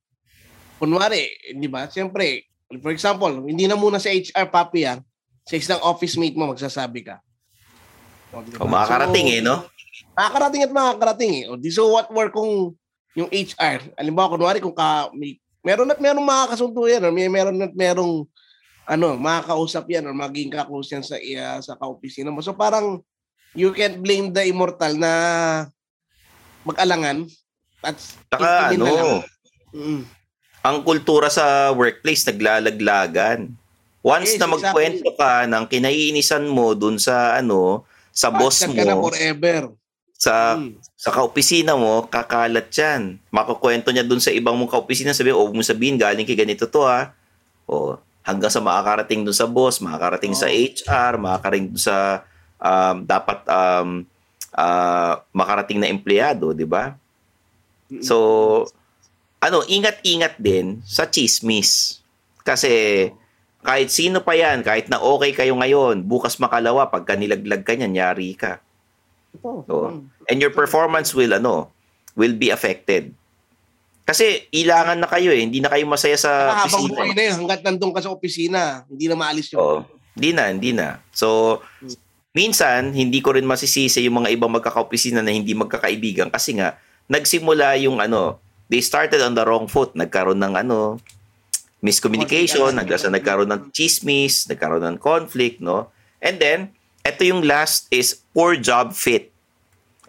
kunwari, 0.81 1.29
di 1.53 1.69
ba, 1.69 1.85
siyempre, 1.89 2.49
for 2.83 2.91
example, 2.91 3.31
hindi 3.47 3.71
na 3.71 3.79
muna 3.79 4.03
sa 4.03 4.11
HR, 4.11 4.51
papi, 4.51 4.87
yan, 4.87 4.99
sa 5.47 5.55
isang 5.55 5.81
office 5.87 6.19
mate 6.19 6.35
mo, 6.35 6.51
magsasabi 6.51 7.07
ka. 7.07 7.23
O, 8.35 8.43
di 8.43 8.51
ba? 8.55 8.67
O 8.67 8.71
makakarating 8.71 9.39
eh, 9.39 9.41
no? 9.43 9.63
Makakarating 10.19 10.63
at 10.67 10.73
makakarating 10.75 11.33
eh. 11.41 11.45
O, 11.47 11.55
di 11.55 11.71
so 11.71 11.87
what 11.95 12.11
work 12.11 12.35
kung 12.35 12.75
yung 13.15 13.31
HR, 13.31 13.95
alam 13.95 14.13
ba, 14.13 14.27
kunwari 14.27 14.59
kung 14.59 14.75
ka, 14.75 15.15
may, 15.15 15.39
meron 15.63 15.91
at 15.91 16.03
merong 16.03 16.27
mga 16.27 16.45
kasunduyan, 16.53 17.03
or 17.07 17.15
may 17.15 17.31
meron 17.31 17.63
at 17.63 17.75
merong 17.75 18.27
ano, 18.87 19.19
makakausap 19.19 19.91
yan 19.91 20.07
or 20.07 20.15
maging 20.15 20.49
kaklose 20.49 20.95
yan 20.95 21.03
sa, 21.03 21.19
iya 21.19 21.59
sa 21.59 21.75
kaopisina 21.75 22.31
mo. 22.31 22.39
So 22.39 22.55
parang 22.55 23.03
you 23.51 23.75
can't 23.75 23.99
blame 23.99 24.31
the 24.31 24.47
immortal 24.47 24.95
na 24.95 25.13
mag-alangan 26.63 27.27
at 27.83 27.99
lang. 28.39 28.79
ano, 28.79 29.23
Mm. 29.77 30.09
Ang 30.61 30.83
kultura 30.83 31.29
sa 31.29 31.71
workplace 31.73 32.25
naglalaglagan. 32.25 33.51
Once 34.01 34.35
Yes, 34.35 34.39
na 34.39 34.47
magkwento 34.47 35.11
ka 35.19 35.45
ng 35.45 35.65
kinaiinisan 35.67 36.47
mo 36.47 36.73
dun 36.73 36.95
sa 36.97 37.35
ano, 37.35 37.83
sa 38.15 38.31
boss 38.31 38.63
Podcast 38.63 38.77
ka 38.79 38.83
na 38.87 38.95
mo, 38.95 39.11
forever. 39.11 39.61
sa 40.17 40.57
Mm. 40.57 40.79
sa 40.97 41.11
kaopisina 41.13 41.75
mo, 41.75 42.07
kakalat 42.07 42.71
yan. 42.73 43.19
Makukwento 43.29 43.91
niya 43.91 44.07
dun 44.07 44.23
sa 44.23 44.31
ibang 44.31 44.55
mong 44.55 44.71
kaopisina, 44.71 45.13
sabi, 45.13 45.35
huwag 45.35 45.53
mo 45.53 45.61
sabihin, 45.61 45.99
galing 45.99 46.25
kay 46.25 46.39
ganito 46.39 46.65
to 46.65 46.87
ha. 46.87 47.13
O, 47.67 47.99
hanggang 48.23 48.49
sa 48.49 48.63
makakarating 48.63 49.23
dun 49.23 49.35
sa 49.35 49.45
boss, 49.47 49.83
makakarating 49.83 50.35
sa 50.35 50.47
Oo. 50.47 50.55
HR, 50.55 51.13
makakarating 51.19 51.69
dun 51.71 51.83
sa 51.83 52.23
um, 52.59 52.97
dapat 53.05 53.39
um, 53.47 53.89
ah, 54.51 55.21
makarating 55.31 55.79
na 55.79 55.91
empleyado, 55.91 56.51
di 56.51 56.65
ba? 56.65 56.97
So, 58.01 58.67
ano, 59.41 59.63
ingat-ingat 59.67 60.41
din 60.41 60.81
sa 60.83 61.07
chismis. 61.07 62.01
Kasi, 62.47 63.09
kahit 63.67 63.91
sino 63.91 64.23
pa 64.23 64.39
yan, 64.39 64.63
kahit 64.63 64.87
na 64.87 65.03
okay 65.03 65.35
kayo 65.35 65.59
ngayon, 65.59 66.07
bukas 66.07 66.39
makalawa, 66.39 66.87
pagka 66.87 67.19
nilaglag 67.19 67.67
ka 67.67 67.75
niyan, 67.75 67.95
yari 67.99 68.33
ka. 68.39 68.63
Ito. 69.35 69.67
Oo. 69.67 69.89
Mm. 69.93 70.01
And 70.31 70.39
your 70.39 70.55
performance 70.55 71.13
will, 71.13 71.35
ano, 71.35 71.71
will 72.15 72.35
be 72.35 72.51
affected. 72.55 73.13
Kasi, 74.07 74.47
ilangan 74.55 75.03
na 75.03 75.11
kayo 75.11 75.35
eh. 75.35 75.43
Hindi 75.43 75.59
na 75.59 75.67
kayo 75.67 75.83
masaya 75.83 76.15
sa 76.15 76.63
Habang 76.63 76.87
opisina. 76.87 76.95
buhay 76.95 77.11
na 77.11 77.23
yun, 77.27 77.35
hanggat 77.43 77.61
nandun 77.67 77.93
ka 77.93 78.01
sa 78.07 78.15
opisina, 78.15 78.87
hindi 78.87 79.11
na 79.11 79.17
maalis 79.19 79.51
yun. 79.51 79.59
Oo. 79.59 79.79
Hindi 80.17 80.31
na, 80.33 80.45
hindi 80.49 80.71
na. 80.73 81.03
So, 81.13 81.61
minsan, 82.33 82.95
hindi 82.95 83.19
ko 83.21 83.37
rin 83.37 83.45
masisisi 83.45 84.01
yung 84.07 84.23
mga 84.23 84.33
ibang 84.33 84.49
magkakaopisina 84.55 85.21
na 85.21 85.35
hindi 85.35 85.53
magkakaibigan 85.53 86.33
kasi 86.33 86.57
nga, 86.57 86.79
nagsimula 87.11 87.77
yung 87.83 88.01
ano, 88.01 88.41
they 88.69 88.83
started 88.83 89.23
on 89.23 89.35
the 89.35 89.45
wrong 89.47 89.71
foot. 89.71 89.95
Nagkaroon 89.95 90.39
ng 90.43 90.55
ano, 90.67 90.99
miscommunication, 91.85 92.75
hanggang 92.75 92.99
sa 92.99 93.13
nagkaroon 93.13 93.51
ng 93.51 93.63
chismis, 93.71 94.49
nagkaroon 94.51 94.83
ng 94.83 94.99
conflict, 94.99 95.63
no? 95.63 95.93
And 96.19 96.41
then, 96.41 96.75
ito 97.07 97.23
yung 97.23 97.47
last 97.47 97.87
is 97.95 98.19
poor 98.35 98.59
job 98.59 98.91
fit. 98.97 99.31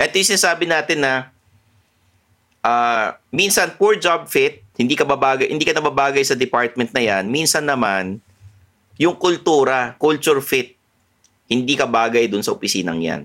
Ito 0.01 0.13
yung 0.17 0.29
sinasabi 0.33 0.65
natin 0.65 1.05
na 1.05 1.29
ah 2.65 3.15
minsan 3.29 3.77
poor 3.77 3.95
job 4.01 4.25
fit, 4.25 4.65
hindi 4.77 4.97
ka 4.97 5.05
babagay, 5.05 5.49
hindi 5.53 5.65
ka 5.65 5.77
nababagay 5.77 6.25
sa 6.25 6.33
department 6.33 6.89
na 6.93 7.01
yan. 7.05 7.29
Minsan 7.29 7.69
naman, 7.69 8.17
yung 8.97 9.13
kultura, 9.13 9.93
culture 10.01 10.41
fit, 10.41 10.73
hindi 11.45 11.77
ka 11.77 11.85
bagay 11.85 12.25
dun 12.25 12.41
sa 12.41 12.53
opisinang 12.53 12.99
yan. 13.01 13.21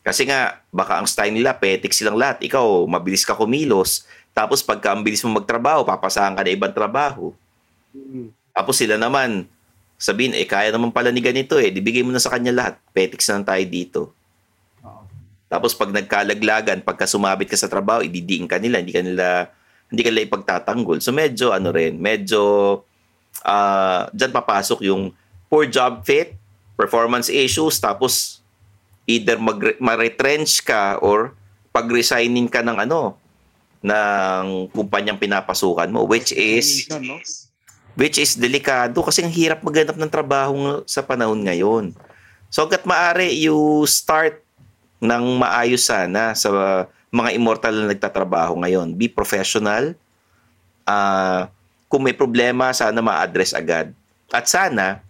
Kasi 0.00 0.24
nga, 0.24 0.64
baka 0.72 0.96
ang 0.96 1.08
style 1.08 1.36
nila, 1.36 1.56
petik 1.56 1.92
silang 1.92 2.16
lahat. 2.16 2.40
Ikaw, 2.40 2.88
mabilis 2.88 3.24
ka 3.24 3.36
kumilos. 3.36 4.08
Tapos 4.32 4.64
pagka 4.64 4.96
ang 4.96 5.04
bilis 5.04 5.20
mo 5.26 5.36
magtrabaho, 5.36 5.84
papasahan 5.84 6.32
ka 6.32 6.40
na 6.40 6.50
ibang 6.54 6.72
trabaho. 6.72 7.36
Mm. 7.92 8.32
Tapos 8.56 8.80
sila 8.80 8.96
naman, 8.96 9.44
sabihin, 10.00 10.32
eh, 10.32 10.48
kaya 10.48 10.72
naman 10.72 10.88
pala 10.88 11.12
ni 11.12 11.20
ganito 11.20 11.60
eh. 11.60 11.68
Dibigay 11.68 12.00
mo 12.00 12.10
na 12.10 12.22
sa 12.22 12.32
kanya 12.32 12.54
lahat. 12.54 12.74
Petiks 12.96 13.28
na 13.28 13.44
tayo 13.44 13.64
dito. 13.68 14.00
Tapos 15.50 15.74
pag 15.74 15.90
nagkalaglagan, 15.90 16.78
pagka 16.86 17.10
sumabit 17.10 17.50
ka 17.50 17.58
sa 17.58 17.66
trabaho, 17.66 18.06
ididiin 18.06 18.46
ka 18.46 18.62
nila, 18.62 18.78
hindi 18.78 18.94
ka 18.94 19.02
nila, 19.02 19.50
hindi 19.90 20.00
ka 20.06 20.10
nila 20.14 20.26
ipagtatanggol. 20.30 21.02
So 21.02 21.10
medyo 21.10 21.50
ano 21.50 21.74
rin, 21.74 21.98
medyo 21.98 22.40
ah 23.42 24.06
dyan 24.14 24.30
papasok 24.30 24.86
yung 24.86 25.10
poor 25.50 25.66
job 25.66 26.06
fit, 26.06 26.38
performance 26.78 27.26
issues, 27.26 27.82
tapos 27.82 28.38
either 29.18 29.36
mag- 29.40 29.78
ma-retrench 29.82 30.62
ka 30.62 31.02
or 31.02 31.34
pag-resigning 31.74 32.46
ka 32.46 32.62
ng 32.62 32.78
ano, 32.86 33.18
ng 33.82 34.70
kumpanyang 34.70 35.18
pinapasukan 35.18 35.88
mo, 35.88 36.04
which 36.04 36.30
is 36.36 36.86
which 37.98 38.20
is 38.20 38.38
delikado 38.38 39.00
kasi 39.02 39.24
ang 39.24 39.32
hirap 39.32 39.64
maghanap 39.64 39.96
ng 39.98 40.10
trabaho 40.12 40.84
sa 40.86 41.02
panahon 41.02 41.42
ngayon. 41.42 41.96
So 42.50 42.66
hanggat 42.66 42.86
maaari, 42.86 43.34
you 43.34 43.86
start 43.86 44.42
ng 45.00 45.24
maayos 45.40 45.86
sana 45.86 46.36
sa 46.36 46.50
mga 47.10 47.34
immortal 47.34 47.74
na 47.74 47.90
nagtatrabaho 47.90 48.58
ngayon. 48.62 48.94
Be 48.94 49.10
professional. 49.10 49.96
Ah, 50.84 51.50
kung 51.90 52.06
may 52.06 52.14
problema, 52.14 52.70
sana 52.70 53.02
ma-address 53.02 53.54
agad. 53.54 53.90
At 54.30 54.46
sana, 54.46 55.02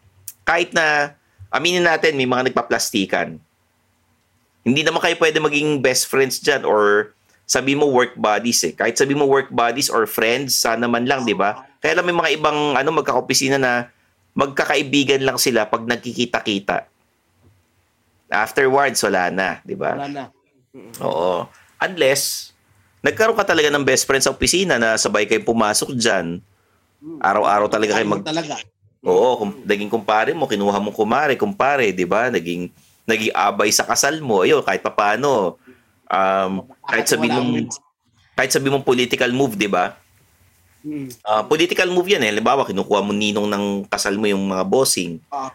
kahit 0.49 0.73
na, 0.73 1.13
aminin 1.53 1.85
natin, 1.85 2.17
may 2.17 2.25
mga 2.25 2.49
nagpaplastikan. 2.51 3.37
Hindi 4.61 4.85
naman 4.85 5.01
kayo 5.01 5.17
pwede 5.17 5.41
maging 5.41 5.81
best 5.81 6.09
friends 6.09 6.41
dyan 6.41 6.69
or 6.69 7.13
sabi 7.51 7.75
mo 7.75 7.91
work 7.91 8.15
buddies 8.15 8.63
eh. 8.63 8.71
Kahit 8.77 8.95
sabi 8.95 9.17
mo 9.17 9.27
work 9.27 9.51
buddies 9.51 9.91
or 9.91 10.07
friends, 10.07 10.55
sana 10.55 10.87
man 10.87 11.09
lang, 11.09 11.27
di 11.27 11.35
ba? 11.35 11.67
Kaya 11.83 11.99
lang 11.99 12.07
may 12.07 12.15
mga 12.15 12.31
ibang 12.39 12.79
ano, 12.79 12.89
magkakaopisina 12.95 13.59
na 13.59 13.91
magkakaibigan 14.39 15.25
lang 15.27 15.35
sila 15.41 15.67
pag 15.67 15.83
nagkikita-kita. 15.83 16.87
Afterwards, 18.31 19.03
wala 19.03 19.27
na, 19.35 19.49
di 19.67 19.75
ba? 19.75 19.99
Wala 19.99 20.07
na. 20.07 20.25
Oo. 21.03 21.51
Unless, 21.83 22.55
nagkaroon 23.03 23.35
ka 23.35 23.43
talaga 23.43 23.75
ng 23.75 23.83
best 23.83 24.07
friend 24.07 24.23
sa 24.23 24.31
opisina 24.31 24.79
na 24.79 24.95
sabay 24.95 25.27
kayo 25.27 25.43
pumasok 25.43 25.91
dyan. 25.99 26.39
Araw-araw 27.19 27.67
talaga 27.67 27.99
kayo 27.99 28.07
mag... 28.07 28.23
Talaga. 28.23 28.63
Oo, 29.03 29.41
kung, 29.41 29.51
naging 29.65 29.91
kumpare 29.91 30.31
mo, 30.37 30.47
kinuha 30.47 30.79
mong 30.79 30.95
kumare, 30.95 31.35
kumpare, 31.35 31.91
di 31.91 32.07
ba? 32.07 32.31
Naging, 32.31 32.71
naging 33.11 33.35
abay 33.35 33.75
sa 33.75 33.83
kasal 33.83 34.23
mo. 34.23 34.47
Ayun, 34.47 34.63
kahit 34.63 34.81
papano. 34.87 35.59
Um, 36.07 36.71
kahit 36.87 37.11
sabi 37.11 37.27
mong, 37.27 37.51
mo. 37.51 37.75
kahit 38.39 38.51
sabi 38.55 38.71
mong 38.71 38.87
political 38.87 39.31
move, 39.35 39.59
di 39.59 39.67
ba? 39.67 39.99
Ah, 41.29 41.45
political 41.45 41.93
move 41.93 42.09
yan 42.09 42.25
eh. 42.25 42.31
Halimbawa, 42.33 42.65
kinukuha 42.65 43.05
mo 43.05 43.13
ninong 43.13 43.49
ng 43.51 43.65
kasal 43.91 44.17
mo 44.17 44.25
yung 44.25 44.49
mga 44.49 44.65
bossing. 44.65 45.21
Ah. 45.29 45.53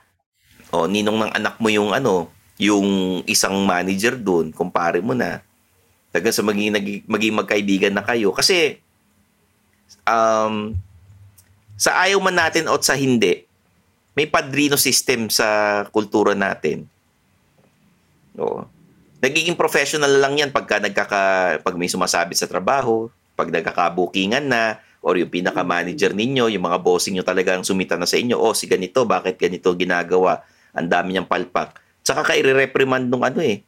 O, 0.70 0.86
ninong 0.86 1.18
ng 1.18 1.32
anak 1.34 1.58
mo 1.58 1.72
yung 1.72 1.96
ano, 1.96 2.30
yung 2.62 3.22
isang 3.26 3.65
manager 3.65 4.15
doon, 4.20 4.54
kumpare 4.54 5.02
mo 5.02 5.18
na. 5.18 5.41
Hanggang 6.13 6.36
sa 6.36 6.46
maging, 6.46 6.72
maging 7.10 7.36
magkaibigan 7.36 7.94
na 7.96 8.06
kayo. 8.06 8.32
Kasi, 8.32 8.80
um, 10.08 10.78
sa 11.76 12.06
ayaw 12.08 12.22
man 12.24 12.38
natin 12.38 12.72
o 12.72 12.80
sa 12.80 12.96
hindi, 12.96 13.44
may 14.15 14.30
padrino 14.30 14.80
system 14.80 15.28
sa 15.28 15.84
kultura 15.91 16.32
natin. 16.32 16.88
Oo. 18.39 18.67
Nagiging 19.24 19.58
professional 19.58 20.12
lang 20.21 20.38
yan 20.38 20.52
pagka 20.52 20.78
nagkaka, 20.78 21.58
pag 21.63 21.76
may 21.80 21.89
sumasabit 21.89 22.38
sa 22.38 22.50
trabaho, 22.50 23.10
pag 23.34 23.50
nagkakabukingan 23.50 24.45
na, 24.45 24.80
or 25.06 25.17
yung 25.17 25.30
pinaka-manager 25.30 26.13
ninyo, 26.17 26.50
yung 26.50 26.65
mga 26.65 26.82
bossing 26.82 27.13
nyo 27.17 27.24
talagang 27.26 27.62
sumita 27.62 27.93
na 27.95 28.10
sa 28.10 28.17
inyo, 28.17 28.38
oh, 28.38 28.54
si 28.58 28.65
ganito, 28.65 29.06
bakit 29.06 29.38
ganito 29.38 29.74
ginagawa? 29.78 30.41
Ang 30.76 30.89
dami 30.89 31.15
niyang 31.15 31.30
palpak. 31.30 31.78
Tsaka 32.02 32.21
ka 32.26 32.34
i-reprimand 32.38 33.06
nung 33.06 33.21
ano 33.26 33.39
eh, 33.41 33.62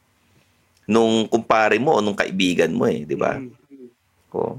nung 0.86 1.26
kumpare 1.26 1.78
mo 1.78 1.98
o 1.98 2.02
nung 2.02 2.18
kaibigan 2.18 2.70
mo 2.74 2.86
eh, 2.86 3.06
di 3.06 3.16
ba? 3.18 3.38
Oo. 4.34 4.58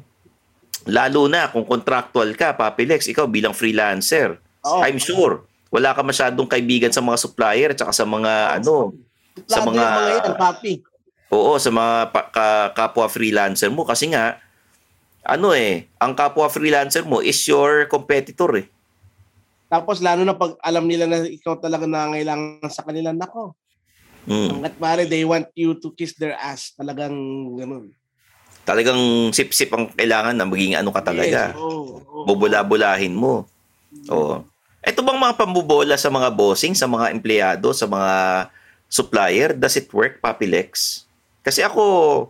Lalo 0.89 1.21
na 1.27 1.51
kung 1.51 1.67
contractual 1.67 2.33
ka, 2.33 2.55
Papilex, 2.55 3.07
ikaw 3.11 3.27
bilang 3.29 3.53
freelancer. 3.53 4.39
Oo. 4.65 4.81
I'm 4.83 4.97
sure 4.99 5.49
wala 5.69 5.93
ka 5.93 6.01
masyadong 6.01 6.49
kaibigan 6.49 6.89
sa 6.89 7.01
mga 7.01 7.17
supplier 7.21 7.69
at 7.73 7.79
saka 7.79 7.93
sa 7.93 8.05
mga 8.05 8.61
ano, 8.61 8.93
sa 9.45 9.63
Plado 9.63 9.71
mga- 9.71 9.85
mga 9.93 10.11
yan, 10.11 10.35
papi. 10.35 10.73
oo, 11.29 11.51
sa 11.55 11.69
mga 11.69 11.95
pa- 12.09 12.29
ka- 12.29 12.71
kapwa 12.73 13.05
freelancer 13.07 13.69
mo 13.69 13.85
kasi 13.85 14.09
nga 14.09 14.41
ano 15.21 15.53
eh, 15.53 15.85
ang 16.01 16.17
kapwa 16.17 16.49
freelancer 16.49 17.05
mo 17.05 17.21
is 17.21 17.37
your 17.45 17.85
competitor 17.85 18.49
eh. 18.57 18.65
Tapos 19.69 20.01
lalo 20.01 20.25
na 20.25 20.33
pag 20.33 20.57
alam 20.65 20.89
nila 20.89 21.05
na 21.05 21.21
ikaw 21.21 21.61
talaga 21.61 21.85
nangangailangan 21.85 22.73
sa 22.73 22.81
kanila, 22.81 23.13
nako. 23.13 23.53
Mm. 24.25 24.49
Hanggat 24.57 24.75
pare, 24.81 25.01
they 25.05 25.21
want 25.21 25.45
you 25.53 25.77
to 25.77 25.93
kiss 25.93 26.17
their 26.17 26.33
ass. 26.33 26.73
Talagang 26.73 27.13
ganun. 27.53 27.93
Talagang 28.65 28.97
sip-sip 29.29 29.69
ang 29.69 29.93
kailangan 29.93 30.33
na 30.33 30.49
maging 30.49 30.73
ano 30.73 30.89
ka 30.89 31.01
talaga. 31.05 31.53
Yes. 31.53 31.57
Bubula-bulahin 32.25 33.13
mo. 33.13 33.45
Oo. 34.09 34.41
Ito 34.81 35.01
bang 35.01 35.19
mga 35.21 35.37
pambubola 35.37 35.95
sa 35.97 36.09
mga 36.09 36.29
bossing, 36.33 36.73
sa 36.73 36.89
mga 36.89 37.13
empleyado, 37.13 37.69
sa 37.73 37.85
mga 37.85 38.13
supplier? 38.89 39.53
Does 39.53 39.77
it 39.77 39.87
work, 39.93 40.19
Papilex? 40.19 41.05
Kasi 41.39 41.61
ako, 41.63 42.27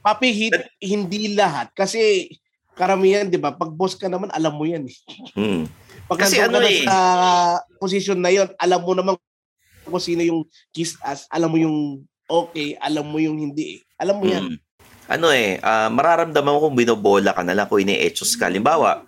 Papi, 0.00 0.32
hi- 0.32 0.70
hindi 0.80 1.36
lahat. 1.36 1.68
Kasi 1.76 2.32
karamihan, 2.72 3.28
di 3.28 3.36
ba, 3.36 3.52
pag 3.52 3.68
boss 3.68 3.92
ka 3.92 4.08
naman, 4.08 4.32
alam 4.32 4.56
mo 4.56 4.64
yan. 4.64 4.88
eh. 4.88 4.96
hmm, 5.36 5.62
Pag 6.08 6.24
Kasi 6.24 6.40
ano 6.40 6.58
ka 6.58 6.66
eh. 6.66 6.88
sa 6.88 6.96
position 7.76 8.16
na 8.16 8.32
yon, 8.32 8.48
alam 8.56 8.80
mo 8.80 8.96
naman 8.96 9.14
kung 9.84 10.00
sino 10.00 10.24
yung 10.24 10.48
kiss 10.72 10.96
ass, 11.04 11.28
alam 11.28 11.52
mo 11.52 11.60
yung 11.60 12.00
okay, 12.24 12.76
alam 12.80 13.04
mo 13.04 13.20
yung 13.20 13.36
hindi. 13.36 13.76
eh. 13.76 13.78
Alam 14.00 14.16
mo 14.20 14.24
yan. 14.24 14.44
hmm. 14.48 14.58
ano 15.08 15.28
eh, 15.28 15.60
ah, 15.60 15.88
mararamdaman 15.92 16.52
mo 16.52 16.60
kung 16.64 16.76
binobola 16.78 17.36
ka 17.36 17.44
na 17.44 17.52
lang, 17.52 17.68
kung 17.68 17.80
ini-etchos 17.80 18.32
ka. 18.36 18.48
Limbawa, 18.48 19.04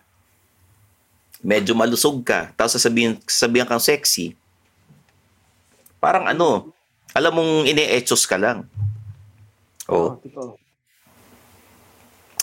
medyo 1.41 1.73
malusog 1.73 2.21
ka, 2.21 2.53
tapos 2.53 2.77
sasabihin, 2.77 3.17
sasabihin 3.25 3.65
kang 3.65 3.81
sexy, 3.81 4.37
parang 5.97 6.29
ano, 6.29 6.73
alam 7.15 7.33
mong 7.35 7.53
ine-etchos 7.67 8.27
ka 8.27 8.39
lang. 8.39 8.67
Oh. 9.91 10.19
totoo. 10.23 10.55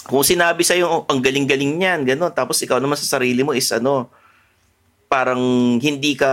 Kung 0.08 0.24
sinabi 0.24 0.64
sa'yo, 0.64 0.88
oh, 0.88 1.04
ang 1.12 1.20
galing-galing 1.20 1.84
niyan, 1.84 2.08
gano'n, 2.08 2.32
tapos 2.32 2.64
ikaw 2.64 2.80
naman 2.80 2.96
sa 2.96 3.20
sarili 3.20 3.44
mo 3.44 3.52
is 3.52 3.68
ano, 3.76 4.08
parang 5.12 5.40
hindi 5.84 6.16
ka, 6.16 6.32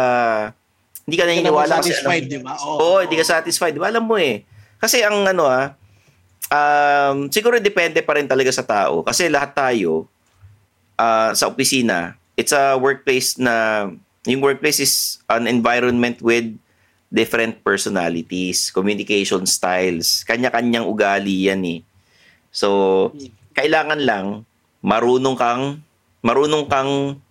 hindi 1.06 1.16
ka 1.18 1.22
Hindi 1.26 1.42
ka 1.42 1.50
naniniwala 1.50 1.74
kasi 1.82 1.90
satisfied, 1.90 2.26
di 2.30 2.38
ba? 2.38 2.54
Oo. 2.54 2.78
Oo, 2.78 2.98
hindi 3.02 3.18
ka 3.18 3.26
satisfied. 3.26 3.74
Di 3.74 3.82
ba? 3.82 3.90
Alam 3.90 4.06
mo 4.06 4.16
eh. 4.16 4.46
Kasi 4.78 5.02
ang 5.02 5.26
ano 5.26 5.50
ah, 5.50 5.74
um, 6.48 7.26
siguro 7.28 7.58
depende 7.58 7.98
pa 8.02 8.14
rin 8.14 8.30
talaga 8.30 8.50
sa 8.54 8.62
tao. 8.62 9.02
Kasi 9.02 9.26
lahat 9.26 9.58
tayo 9.58 10.06
ah, 10.94 11.34
sa 11.34 11.50
opisina, 11.50 12.14
it's 12.38 12.54
a 12.54 12.78
workplace 12.78 13.38
na, 13.38 13.86
yung 14.24 14.40
workplace 14.40 14.80
is 14.80 15.18
an 15.28 15.50
environment 15.50 16.22
with 16.22 16.54
different 17.14 17.62
personalities, 17.62 18.74
communication 18.74 19.46
styles, 19.46 20.26
kanya-kanyang 20.26 20.82
ugali 20.82 21.46
yan 21.46 21.62
eh. 21.62 21.80
So, 22.50 23.14
kailangan 23.54 24.02
lang 24.02 24.42
marunong 24.82 25.38
kang 25.38 25.78
marunong 26.26 26.66
kang 26.66 27.22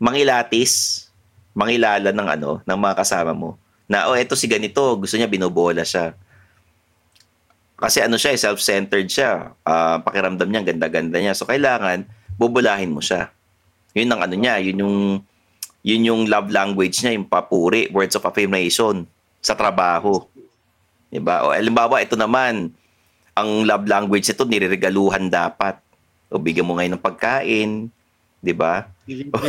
mangilatis, 0.00 1.04
mangilala 1.52 2.16
ng 2.16 2.28
ano, 2.32 2.50
ng 2.64 2.78
mga 2.80 2.94
kasama 2.96 3.36
mo. 3.36 3.60
Na 3.84 4.08
oh, 4.08 4.16
eto 4.16 4.32
si 4.32 4.48
ganito, 4.48 4.80
gusto 4.96 5.20
niya 5.20 5.28
binobola 5.28 5.84
siya. 5.84 6.16
Kasi 7.78 8.02
ano 8.02 8.16
siya, 8.16 8.34
eh, 8.34 8.40
self-centered 8.40 9.06
siya. 9.06 9.54
Ah, 9.62 10.00
pakiramdam 10.00 10.48
niya, 10.48 10.64
ganda-ganda 10.64 11.18
niya. 11.20 11.36
So 11.36 11.46
kailangan 11.46 12.08
bubulahin 12.40 12.94
mo 12.94 13.04
siya. 13.04 13.30
Yun 13.92 14.10
ang 14.14 14.22
ano 14.22 14.34
niya, 14.38 14.62
yun 14.62 14.82
yung 14.82 14.96
yun 15.88 16.04
yung 16.04 16.22
love 16.28 16.52
language 16.52 17.00
niya, 17.00 17.16
yung 17.16 17.24
papuri, 17.24 17.88
words 17.88 18.12
of 18.12 18.28
affirmation 18.28 19.08
sa 19.40 19.56
trabaho. 19.56 20.20
'Di 21.08 21.16
ba? 21.16 21.48
O 21.48 21.56
halimbawa, 21.56 22.04
ito 22.04 22.12
naman, 22.12 22.68
ang 23.32 23.50
love 23.64 23.88
language 23.88 24.28
nito 24.28 24.44
nireregaluhan 24.44 25.32
dapat. 25.32 25.80
O 26.28 26.36
bigyan 26.36 26.68
mo 26.68 26.76
ngayon 26.76 27.00
ng 27.00 27.04
pagkain, 27.04 27.70
'di 28.44 28.52
ba? 28.52 28.92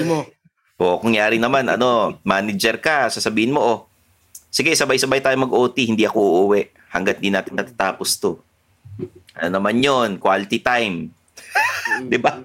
Mo. 0.07 0.23
O 0.79 0.95
kung 0.95 1.11
yari 1.11 1.35
naman, 1.43 1.67
ano, 1.67 2.15
manager 2.23 2.79
ka, 2.79 3.11
sasabihin 3.11 3.51
mo, 3.51 3.59
oh, 3.59 3.79
sige, 4.47 4.71
sabay-sabay 4.71 5.19
tayo 5.19 5.35
mag-OT, 5.35 5.75
hindi 5.83 6.07
ako 6.07 6.47
uuwi 6.47 6.71
hanggat 6.87 7.19
di 7.19 7.27
natin 7.27 7.59
natatapos 7.59 8.15
to. 8.15 8.39
Ano 9.35 9.59
naman 9.59 9.83
yon 9.83 10.15
quality 10.15 10.63
time. 10.63 11.11
di 12.11 12.15
ba? 12.15 12.39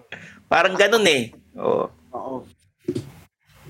Parang 0.50 0.74
ganun 0.74 1.06
eh. 1.06 1.30
Oh. 1.54 1.86
Oo. 2.10 2.42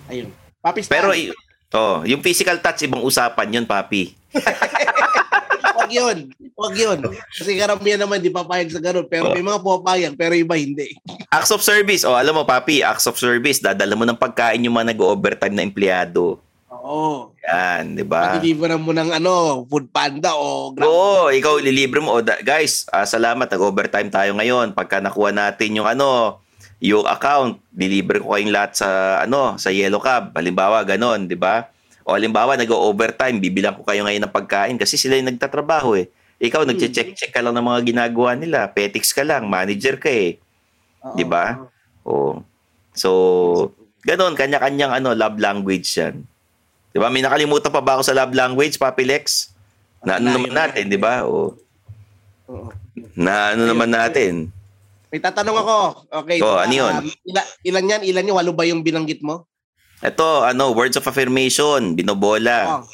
Ayun. 0.09 0.29
Papis 0.59 0.89
Pero, 0.89 1.13
y- 1.13 1.33
oh, 1.73 2.01
yung 2.09 2.25
physical 2.25 2.57
touch, 2.61 2.85
ibang 2.85 3.05
usapan 3.05 3.61
yun, 3.61 3.67
papi. 3.69 4.17
Wag 5.75 5.91
yun. 5.93 6.19
Wag 6.57 6.75
yun. 6.75 6.99
Kasi 7.29 7.61
karamihan 7.61 8.01
naman 8.01 8.25
di 8.25 8.33
papayag 8.33 8.73
sa 8.73 8.81
ganun. 8.81 9.05
Pero 9.05 9.29
may 9.35 9.45
mga 9.45 9.61
pupayag, 9.61 10.15
pero 10.17 10.33
iba 10.33 10.57
hindi. 10.57 10.97
Acts 11.29 11.53
of 11.53 11.61
service. 11.61 12.09
Oh, 12.09 12.17
alam 12.17 12.33
mo, 12.33 12.49
papi, 12.49 12.81
acts 12.81 13.05
of 13.05 13.21
service. 13.21 13.61
Dadala 13.61 13.93
mo 13.93 14.09
ng 14.09 14.17
pagkain 14.17 14.65
yung 14.65 14.73
mga 14.73 14.97
nag-overtime 14.97 15.53
na 15.53 15.67
empleyado. 15.67 16.41
Oo. 16.73 17.33
Yan, 17.45 17.97
di 17.97 18.05
ba? 18.05 18.41
Deliveran 18.41 18.81
mo 18.81 18.93
ng 18.93 19.13
ano, 19.13 19.65
food 19.69 19.89
panda 19.93 20.33
o 20.33 20.73
grab. 20.73 20.89
Oo, 20.89 21.29
ikaw 21.29 21.61
ililibre 21.61 22.01
mo. 22.01 22.17
O, 22.17 22.25
da- 22.25 22.41
guys, 22.41 22.89
ah, 22.89 23.05
salamat. 23.05 23.49
Nag-overtime 23.49 24.09
tayo 24.09 24.33
ngayon. 24.37 24.73
Pagka 24.73 25.01
nakuha 25.01 25.33
natin 25.33 25.77
yung 25.81 25.89
ano, 25.89 26.41
yung 26.85 27.09
account, 27.09 27.57
deliver 27.73 28.21
ko 28.21 28.37
kayong 28.37 28.53
lahat 28.53 28.77
sa 28.77 28.89
ano, 29.25 29.57
sa 29.57 29.73
Yellow 29.73 30.05
Cab. 30.05 30.37
Halimbawa, 30.37 30.85
ganon, 30.85 31.25
di 31.25 31.33
ba? 31.33 31.73
O 32.05 32.13
halimbawa, 32.13 32.61
nag-overtime, 32.61 33.41
bibilang 33.41 33.73
ko 33.73 33.89
kayo 33.89 34.05
ngayon 34.05 34.29
ng 34.29 34.35
pagkain 34.37 34.77
kasi 34.77 35.01
sila 35.01 35.17
yung 35.17 35.33
nagtatrabaho 35.33 35.97
eh. 35.97 36.13
Ikaw, 36.45 36.69
nagche-check-check 36.69 37.33
ka 37.33 37.41
lang 37.41 37.57
ng 37.57 37.65
mga 37.65 37.81
ginagawa 37.89 38.37
nila. 38.37 38.69
Petics 38.69 39.17
ka 39.17 39.25
lang, 39.25 39.49
manager 39.49 39.97
ka 39.97 40.13
eh. 40.13 40.37
Di 41.17 41.25
ba? 41.25 41.57
O. 42.05 42.45
So, 42.93 43.73
ganon, 44.05 44.37
kanya-kanyang 44.37 44.93
ano, 44.93 45.17
love 45.17 45.41
language 45.41 45.89
yan. 45.97 46.21
Di 46.93 47.01
ba? 47.01 47.09
May 47.09 47.25
nakalimutan 47.25 47.73
pa 47.73 47.81
ba 47.81 47.97
ako 47.97 48.13
sa 48.13 48.13
love 48.13 48.37
language, 48.37 48.77
Papi 48.77 49.09
Lex? 49.09 49.57
Na 50.05 50.21
ano 50.21 50.37
naman 50.37 50.53
natin, 50.53 50.85
di 50.93 51.01
ba? 51.01 51.25
O. 51.25 51.57
Oo. 52.53 52.69
Na 53.17 53.57
ano 53.57 53.65
naman 53.65 53.89
natin? 53.89 54.53
May 55.15 55.23
tatanong 55.23 55.63
ako. 55.63 55.77
Okay. 56.27 56.43
Oo, 56.43 56.59
ano 56.59 56.75
yun? 56.75 56.91
um, 56.91 57.07
ila- 57.07 57.51
ilan 57.63 57.87
yan? 57.87 58.03
Ilan 58.03 58.27
yan? 58.27 58.35
Walo 58.35 58.51
ba 58.51 58.67
yung 58.67 58.83
binanggit 58.83 59.23
mo? 59.23 59.47
Ito, 60.03 60.43
ano, 60.43 60.75
words 60.75 60.99
of 60.99 61.07
affirmation, 61.07 61.95
binobola. 61.95 62.83
Oh. 62.83 62.85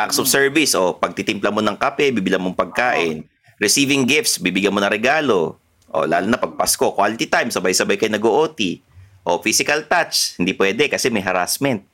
Acts 0.00 0.16
of 0.16 0.24
service, 0.32 0.72
o 0.72 0.96
pagtitimpla 0.96 1.52
mo 1.52 1.60
ng 1.60 1.76
kape, 1.76 2.08
bibilang 2.08 2.40
mong 2.40 2.56
pagkain. 2.56 3.28
Receiving 3.60 4.08
gifts, 4.08 4.40
bibigyan 4.40 4.72
mo 4.72 4.80
ng 4.80 4.88
regalo. 4.88 5.60
O 5.92 6.08
lalo 6.08 6.24
na 6.24 6.40
pag 6.40 6.56
Pasko, 6.56 6.88
quality 6.88 7.28
time, 7.28 7.52
sabay-sabay 7.52 8.00
kayo 8.00 8.16
nag-OT. 8.16 8.80
O 9.28 9.36
physical 9.44 9.84
touch, 9.84 10.40
hindi 10.40 10.56
pwede 10.56 10.88
kasi 10.88 11.12
may 11.12 11.20
harassment. 11.20 11.84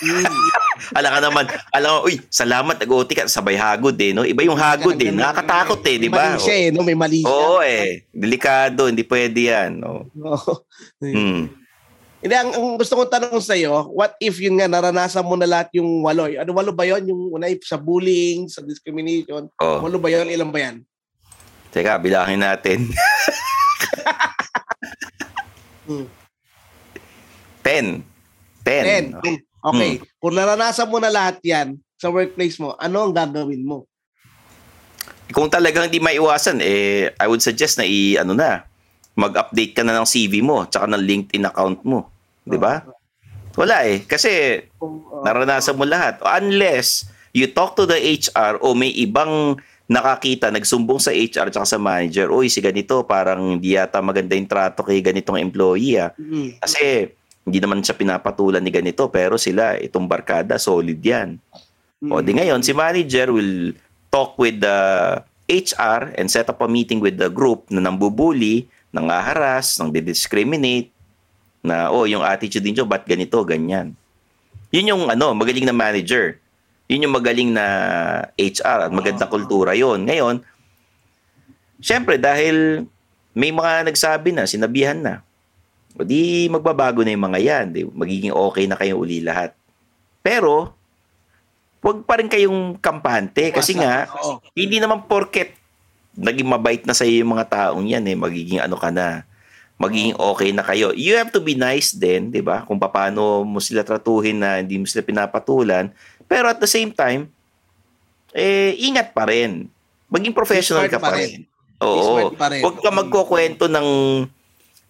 Mm. 0.00 0.24
Alam 0.96 1.10
ka 1.12 1.20
naman, 1.20 1.44
alam 1.74 1.90
uy, 2.06 2.16
salamat, 2.32 2.80
nag-OT 2.80 3.10
ka, 3.12 3.28
sabay 3.28 3.60
hagod 3.60 3.94
eh, 4.00 4.16
no? 4.16 4.24
Iba 4.24 4.46
yung 4.46 4.56
hagod 4.56 4.96
eh, 4.96 5.12
nakakatakot 5.12 5.84
eh, 5.84 5.96
di 6.00 6.08
ba? 6.08 6.34
May 6.34 6.40
mali 6.40 6.44
siya 6.46 6.56
eh, 6.56 6.68
no? 6.72 6.82
May 6.82 6.96
mali 6.96 7.18
siya. 7.20 7.28
Oo 7.28 7.58
eh, 7.60 8.08
delikado, 8.08 8.88
hindi 8.88 9.04
pwede 9.04 9.52
yan. 9.52 9.84
No? 9.84 10.08
Oo. 10.16 10.64
Hmm. 11.02 11.52
Hindi, 12.22 12.34
ang, 12.38 12.54
ang 12.54 12.78
gusto 12.78 12.94
kong 12.94 13.10
tanong 13.10 13.42
sa 13.42 13.58
iyo, 13.58 13.90
what 13.90 14.14
if 14.22 14.38
yun 14.38 14.54
nga, 14.54 14.70
naranasan 14.70 15.26
mo 15.26 15.34
na 15.34 15.50
lahat 15.50 15.74
yung 15.74 16.06
walo? 16.06 16.30
Ano 16.30 16.50
walo 16.54 16.70
ba 16.70 16.86
yun? 16.86 17.02
Yung 17.10 17.34
una 17.34 17.50
sa 17.66 17.74
bullying, 17.74 18.46
sa 18.46 18.62
discrimination. 18.62 19.50
Oh. 19.58 19.82
Walo 19.82 19.98
ba 19.98 20.06
yun? 20.06 20.30
Ilan 20.30 20.54
ba 20.54 20.62
yan? 20.62 20.86
Teka, 21.74 21.98
bilangin 21.98 22.40
natin. 22.40 22.78
Hmm. 25.82 26.06
Ten. 27.58 28.06
Ten. 28.62 28.84
Ten. 29.18 29.34
Okay. 29.62 30.02
Hmm. 30.02 30.04
Kung 30.18 30.34
naranasan 30.34 30.90
mo 30.90 30.98
na 30.98 31.10
lahat 31.14 31.38
yan 31.46 31.78
sa 31.94 32.10
workplace 32.10 32.58
mo, 32.58 32.74
ano 32.74 33.06
ang 33.06 33.14
gagawin 33.14 33.62
mo? 33.62 33.86
Kung 35.30 35.48
talagang 35.48 35.86
hindi 35.86 36.02
maiwasan, 36.02 36.58
eh, 36.60 37.14
I 37.14 37.26
would 37.30 37.40
suggest 37.40 37.78
na 37.78 37.86
i, 37.86 38.18
ano 38.18 38.34
na, 38.34 38.66
mag-update 39.14 39.72
ka 39.78 39.82
na 39.86 39.96
ng 39.96 40.08
CV 40.08 40.42
mo, 40.42 40.66
tsaka 40.66 40.90
ng 40.90 41.02
LinkedIn 41.02 41.46
account 41.46 41.80
mo. 41.86 42.10
Di 42.42 42.58
ba? 42.58 42.82
Wala 43.54 43.86
eh. 43.86 44.02
Kasi 44.02 44.60
uh, 44.82 45.22
naranasan 45.22 45.78
mo 45.78 45.86
lahat. 45.86 46.18
Unless 46.24 47.06
you 47.30 47.48
talk 47.48 47.78
to 47.78 47.86
the 47.86 47.96
HR 47.96 48.60
o 48.60 48.74
may 48.74 48.90
ibang 48.92 49.56
nakakita, 49.86 50.48
nagsumbong 50.48 50.98
sa 50.98 51.12
HR 51.12 51.52
tsaka 51.52 51.66
sa 51.68 51.78
manager, 51.78 52.32
uy, 52.32 52.48
si 52.48 52.64
ganito, 52.64 53.04
parang 53.04 53.60
hindi 53.60 53.76
yata 53.76 54.00
maganda 54.00 54.32
yung 54.32 54.48
trato 54.48 54.80
kay 54.80 55.04
ganitong 55.04 55.36
employee 55.36 56.00
ah. 56.00 56.10
mm, 56.16 56.64
Kasi 56.64 57.12
hindi 57.42 57.58
naman 57.58 57.82
siya 57.82 57.98
pinapatulan 57.98 58.62
ni 58.62 58.70
ganito, 58.70 59.10
pero 59.10 59.34
sila, 59.34 59.74
itong 59.78 60.06
barkada, 60.06 60.62
solid 60.62 60.98
yan. 61.02 61.42
O 62.06 62.18
mm. 62.18 62.24
di 62.24 62.32
ngayon, 62.38 62.60
si 62.62 62.70
manager 62.70 63.34
will 63.34 63.74
talk 64.10 64.38
with 64.38 64.62
the 64.62 64.78
HR 65.50 66.14
and 66.14 66.30
set 66.30 66.46
up 66.46 66.62
a 66.62 66.68
meeting 66.70 67.02
with 67.02 67.18
the 67.18 67.26
group 67.26 67.66
na 67.70 67.82
nambubuli, 67.82 68.70
nangaharas, 68.94 69.80
nang 69.82 69.90
discriminate 69.90 70.94
na, 71.66 71.90
oh, 71.90 72.06
yung 72.06 72.22
attitude 72.22 72.62
ninyo, 72.62 72.86
ba't 72.86 73.06
ganito, 73.06 73.42
ganyan. 73.42 73.94
Yun 74.70 74.90
yung, 74.94 75.02
ano, 75.10 75.34
magaling 75.34 75.66
na 75.66 75.74
manager. 75.74 76.38
Yun 76.86 77.08
yung 77.08 77.14
magaling 77.14 77.50
na 77.54 77.66
HR 78.38 78.86
at 78.86 78.92
magandang 78.94 79.30
kultura 79.30 79.74
yon 79.74 80.06
Ngayon, 80.06 80.42
syempre, 81.82 82.18
dahil 82.18 82.86
may 83.34 83.50
mga 83.50 83.88
nagsabi 83.88 84.30
na, 84.30 84.46
sinabihan 84.46 84.98
na, 84.98 85.14
o 85.96 86.04
di 86.04 86.48
magbabago 86.48 87.04
na 87.04 87.12
yung 87.12 87.26
mga 87.28 87.40
yan. 87.40 87.66
Di, 87.72 87.80
magiging 87.84 88.32
okay 88.32 88.64
na 88.64 88.76
kayo 88.78 88.96
uli 89.00 89.20
lahat. 89.20 89.52
Pero, 90.24 90.72
wag 91.82 92.06
pa 92.06 92.16
rin 92.22 92.30
kayong 92.30 92.78
kampante 92.78 93.50
kasi 93.50 93.74
nga, 93.74 94.06
hindi 94.54 94.78
naman 94.78 95.04
porket 95.04 95.58
naging 96.12 96.48
mabait 96.48 96.82
na 96.84 96.92
sa 96.92 97.08
iyo 97.08 97.24
yung 97.24 97.34
mga 97.36 97.48
taong 97.48 97.88
yan 97.88 98.04
eh, 98.04 98.16
magiging 98.16 98.60
ano 98.60 98.76
ka 98.76 98.92
na, 98.92 99.24
magiging 99.80 100.14
okay 100.14 100.52
na 100.52 100.62
kayo. 100.62 100.92
You 100.92 101.16
have 101.16 101.32
to 101.32 101.40
be 101.40 101.56
nice 101.56 101.96
din, 101.96 102.28
'di 102.28 102.44
ba? 102.44 102.62
Kung 102.68 102.76
paano 102.76 103.42
mo 103.42 103.58
sila 103.58 103.80
tratuhin 103.82 104.38
na 104.38 104.60
hindi 104.60 104.76
mo 104.76 104.84
sila 104.84 105.02
pinapatulan, 105.02 105.88
pero 106.28 106.52
at 106.52 106.60
the 106.60 106.68
same 106.68 106.92
time, 106.92 107.26
eh 108.36 108.76
ingat 108.78 109.16
pa 109.16 109.26
rin. 109.26 109.66
Maging 110.12 110.36
professional 110.36 110.84
ka 110.86 111.00
pa 111.00 111.16
rin. 111.16 111.48
rin. 111.48 111.52
Oo. 111.82 112.30
Huwag 112.36 112.76
ka 112.78 112.90
magkukwento 112.92 113.66
ng 113.66 113.88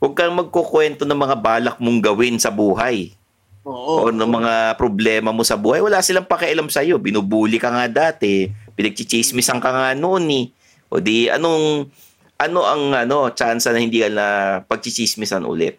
Huwag 0.03 0.19
kang 0.19 0.35
magkukwento 0.35 1.07
ng 1.07 1.15
mga 1.15 1.37
balak 1.39 1.77
mong 1.79 2.03
gawin 2.03 2.35
sa 2.35 2.51
buhay 2.51 3.15
o 3.63 3.71
Oo. 3.71 4.11
ng 4.11 4.27
mga 4.27 4.75
problema 4.75 5.31
mo 5.31 5.47
sa 5.47 5.55
buhay, 5.55 5.79
wala 5.79 6.03
silang 6.03 6.27
pakialam 6.27 6.67
sa 6.67 6.83
iyo. 6.83 6.99
Binubuli 6.99 7.63
ka 7.63 7.71
nga 7.71 7.87
dati, 7.87 8.51
pinagchichismisan 8.75 9.63
ka 9.63 9.71
nga 9.71 9.95
noon 9.95 10.27
eh. 10.27 10.45
O 10.91 10.99
di 10.99 11.31
anong 11.31 11.87
ano 12.35 12.67
ang 12.67 12.91
ano 12.91 13.31
chance 13.31 13.71
na 13.71 13.79
hindi 13.79 14.03
ka 14.03 14.11
na 14.11 14.27
pagchichismisan 14.67 15.47
ulit? 15.47 15.79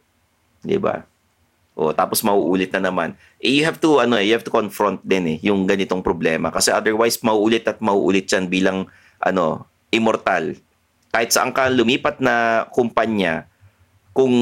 'Di 0.63 0.79
ba? 0.79 1.03
O 1.75 1.91
tapos 1.91 2.23
mauulit 2.23 2.71
na 2.71 2.88
naman. 2.88 3.19
Eh, 3.43 3.59
you 3.59 3.67
have 3.67 3.83
to 3.83 3.99
ano, 3.99 4.15
eh, 4.15 4.23
you 4.23 4.31
have 4.31 4.47
to 4.47 4.53
confront 4.55 5.03
din 5.03 5.36
eh 5.36 5.38
yung 5.43 5.67
ganitong 5.67 5.99
problema 5.99 6.47
kasi 6.47 6.71
otherwise 6.71 7.19
mauulit 7.19 7.67
at 7.67 7.83
mauulit 7.83 8.31
'yan 8.31 8.47
bilang 8.47 8.88
ano, 9.19 9.67
immortal. 9.91 10.55
Kahit 11.12 11.36
saan 11.36 11.51
ka 11.51 11.67
lumipat 11.67 12.23
na 12.23 12.65
kumpanya, 12.71 13.51
kung 14.13 14.34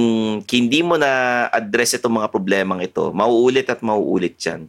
hindi 0.44 0.80
mo 0.84 1.00
na 1.00 1.48
address 1.48 1.96
itong 1.96 2.20
mga 2.20 2.32
problemang 2.32 2.84
ito, 2.84 3.10
mauulit 3.16 3.72
at 3.72 3.80
mauulit 3.80 4.36
'yan. 4.36 4.68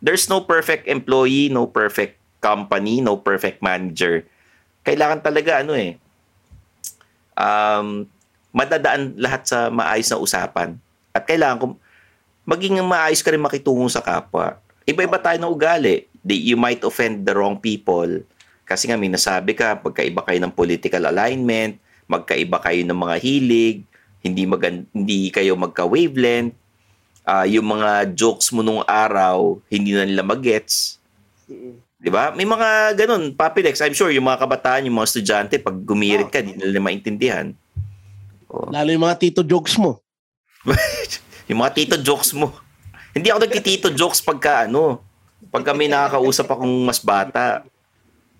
There's 0.00 0.26
no 0.26 0.42
perfect 0.48 0.88
employee, 0.88 1.52
no 1.52 1.68
perfect 1.68 2.16
company, 2.40 3.04
no 3.04 3.20
perfect 3.20 3.60
manager. 3.60 4.24
Kailangan 4.82 5.20
talaga 5.20 5.60
ano 5.60 5.76
eh 5.76 6.00
um, 7.38 8.04
madadaan 8.50 9.14
lahat 9.14 9.46
sa 9.46 9.70
maayos 9.70 10.10
na 10.10 10.18
usapan. 10.18 10.74
At 11.14 11.24
kailangan 11.24 11.58
kung 11.62 11.74
maging 12.44 12.82
maayos 12.82 13.22
ka 13.22 13.30
rin 13.30 13.42
makitungo 13.42 13.86
sa 13.86 14.02
kapwa. 14.02 14.58
Iba-iba 14.82 15.20
tayo 15.22 15.38
ng 15.38 15.52
ugali. 15.52 16.10
You 16.26 16.58
might 16.58 16.82
offend 16.82 17.22
the 17.24 17.32
wrong 17.32 17.62
people. 17.62 18.26
Kasi 18.68 18.90
nga 18.90 19.00
may 19.00 19.08
nasabi 19.08 19.56
ka, 19.56 19.80
pagkaiba 19.80 20.26
kayo 20.26 20.38
ng 20.44 20.52
political 20.52 21.08
alignment, 21.08 21.80
magkaiba 22.04 22.60
kayo 22.60 22.84
ng 22.84 22.98
mga 22.98 23.16
hilig, 23.20 23.84
hindi 24.28 24.44
magan 24.44 24.84
hindi 24.92 25.32
kayo 25.32 25.56
magka-wavelength, 25.56 26.54
ah, 27.24 27.48
yung 27.48 27.66
mga 27.68 28.12
jokes 28.12 28.52
mo 28.52 28.60
nung 28.60 28.84
araw, 28.84 29.60
hindi 29.72 29.96
na 29.96 30.04
nila 30.04 30.24
magets. 30.24 31.00
'Di 31.98 32.10
ba? 32.12 32.30
May 32.32 32.46
mga 32.46 32.94
ganun, 32.94 33.34
Papilex. 33.34 33.82
I'm 33.82 33.96
sure 33.96 34.12
yung 34.14 34.28
mga 34.28 34.46
kabataan, 34.46 34.86
yung 34.86 34.96
mga 35.00 35.08
estudyante, 35.10 35.54
pag 35.58 35.76
gumirit 35.82 36.30
ka, 36.30 36.40
hindi 36.40 36.54
nila 36.54 36.78
maintindihan. 36.78 37.50
Oh. 38.48 38.70
Lalo 38.70 38.88
yung 38.94 39.04
mga 39.04 39.18
tito 39.18 39.42
jokes 39.44 39.76
mo. 39.76 40.00
yung 41.50 41.60
mga 41.60 41.72
tito 41.74 41.96
jokes 42.00 42.32
mo. 42.32 42.54
Hindi 43.12 43.28
ako 43.28 43.38
nagtitito 43.44 43.88
jokes 43.92 44.22
pagka 44.22 44.70
ano, 44.70 45.02
pagka 45.50 45.74
may 45.74 45.90
nakakausap 45.90 46.46
akong 46.48 46.86
mas 46.86 47.02
bata. 47.02 47.66